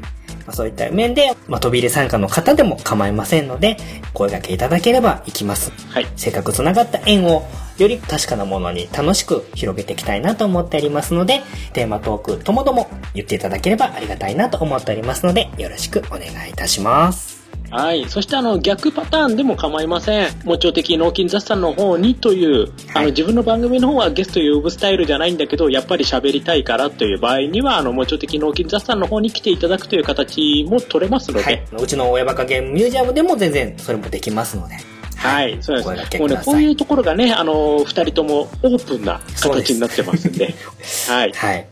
[0.48, 3.76] まあ、そういった面で、まあ、飛び入れ参加の方でも構いませんので
[4.14, 6.06] 声掛けいただければ行きますはい。
[6.16, 7.46] せっかくつながった縁を
[7.76, 11.42] より確かなものに楽しく広げていきたいなと思っておりますので
[11.74, 17.37] テーマトークともども言っていただければありがたいなと思っておりますのでよろしくお願いいたします
[17.70, 18.08] はい。
[18.08, 20.28] そしてあの、逆パターンでも構いません。
[20.44, 34.76] もちょ的脳筋雑談の方にという、あはいの、自分の番組の方はゲスト呼ぶスタイルじゃないんだけど、やっぱり喋りたいからという場合には、あの、もちょ的脳筋雑談の方に来ていただくという形も取れますので、はい、うちの親バカゲームミュージアムでも全然それもできますので
[35.18, 36.20] はい、そう声掛です。
[36.20, 40.54] もうね、こういうところがね、あの、二人ともオープンな形になってますんで、
[41.10, 41.32] はい。
[41.32, 41.66] はい。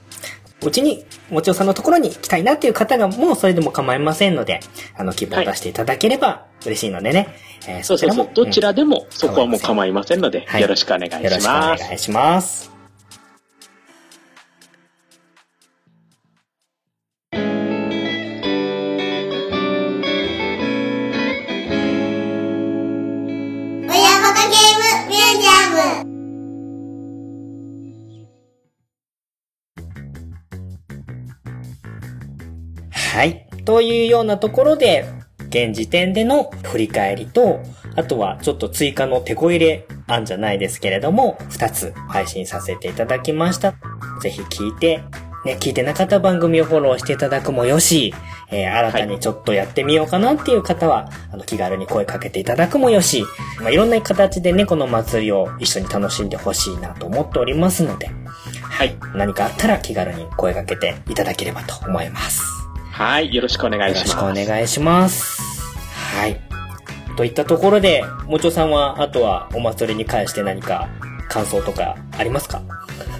[0.68, 4.60] うちに、もちおさんのところに来たいなっていう方がもうそれでも構いませんので、
[4.96, 7.28] あの、希望を出していただければ嬉しいのでね。
[7.68, 8.28] えーそうそうそう。
[8.32, 11.82] どちらででも、そこはもう構いませんので、はいよろしくお願いよろしくおします。
[11.84, 12.75] 願いします。
[33.16, 33.46] はい。
[33.64, 35.08] というようなところで、
[35.48, 37.62] 現時点での振り返りと、
[37.94, 43.72] あとはちょっと追加の手こ入れ案じゃないですけれども、二つ配信させていただきました。
[44.20, 45.02] ぜひ聞いて、
[45.46, 48.12] ね、聞いてなかった番組をフォローしていただくもよし、
[48.50, 53.24] えー新たにちょっとやってみようかなっていう方は、あの、気軽に声かけていただくもよし、
[53.62, 58.10] まあ、いろんな形でね、この祭りを一緒に楽しんでほしいなと思っておりますので、
[58.60, 58.94] はい。
[59.14, 62.65] 何かあったら気軽に声かけていただければと思います。
[62.98, 63.34] はい。
[63.34, 64.46] よろしくお願いしよろしくおます。
[64.46, 65.42] 願いします。
[66.18, 66.40] はい。
[67.16, 70.88] といったところで、もちおさんは、あとはお祭りに関して何か
[71.28, 72.62] 感想とかありますか？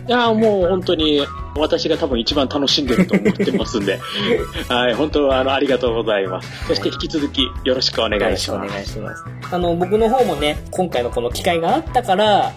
[0.09, 3.99] いや、もう本当に、私が多分一番楽しんでると思ってますんで、
[4.69, 4.95] はい。
[4.95, 6.67] 本当、あの、ありがとうございます。
[6.69, 8.85] そして引き続き、よろしくお願いしよろます。
[8.87, 9.55] しくお願いします。
[9.55, 12.53] あの、僕の方もね、今回のこの機会があったから、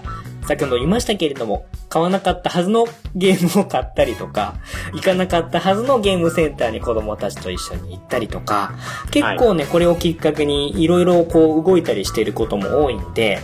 [0.48, 2.86] 先ほど言いましたけれども、買わなかったはずの
[3.16, 4.56] ゲームを買ったりとか、
[4.94, 8.74] 行かなかったはずのゲームセンターに子供たちと一緒に行ったりとか、
[9.12, 13.40] 結構ね、これをきっかけにいろいろこう動いたりしていることも多いんで、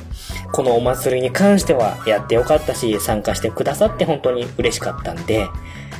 [0.51, 5.47] このお祭りに関してはやってよかったし、参加してくださって本当に嬉しかったんで、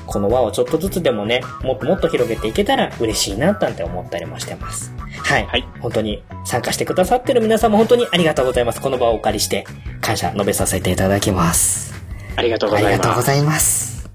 [0.05, 4.93] この輪をちょっとずつでもね、もっともっと広げていけたら嬉しいな、なんて思ったりもしてます。
[5.23, 5.45] はい。
[5.45, 8.81] はい本当に参加してくださってる皆様本当にありがとうございます。
[8.81, 9.65] この場をお借りして
[10.01, 11.93] 感謝述べさせていただきます。
[12.35, 13.07] ありがとうごありざいます。
[13.07, 14.09] がとうございます。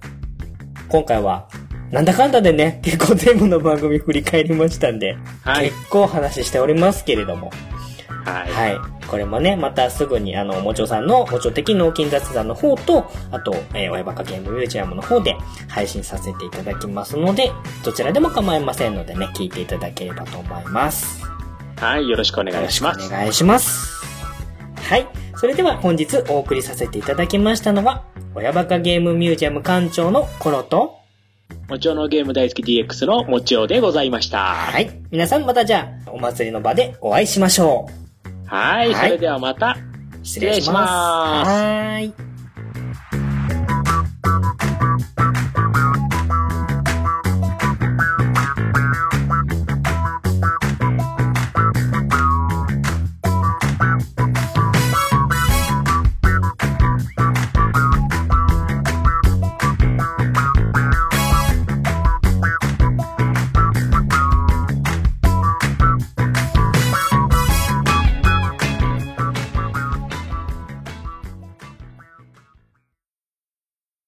[0.88, 1.48] 今回は、
[1.90, 5.70] なんだかんだでね、結構全部の番組振り返りましたんで、はい。
[5.70, 7.50] 結構話しておりますけれども、
[8.24, 8.52] はい。
[8.52, 8.80] はい。
[9.06, 15.36] これもね、またすぐに、あの、もちょさんの、もちょ的脳筋雑談の方と、あと、えー、親バカゲームミュージアムの方で
[15.68, 17.50] 配信させていただきますので、
[17.84, 21.24] どちらでも構いませんのでね、聞いていただければと思います。
[21.76, 22.08] はい。
[22.08, 23.10] よろしくお願よろしくおいします。
[23.10, 24.04] 願いします。
[24.76, 25.08] はい。
[25.36, 28.04] それでは本日お送りさせていただきましたのは、
[28.34, 30.99] 親バカゲームミュージアム館長のコロと、
[31.68, 34.38] もちおのゲーム大好き DX のもちおでございました。
[34.38, 34.90] はい。
[35.10, 38.48] 皆さんまたじゃあ、お祭りの場でお会いしましょう。
[38.48, 38.92] はい。
[38.92, 39.76] はいそれではまた。
[40.22, 41.48] 失礼します。
[41.48, 42.29] はーい。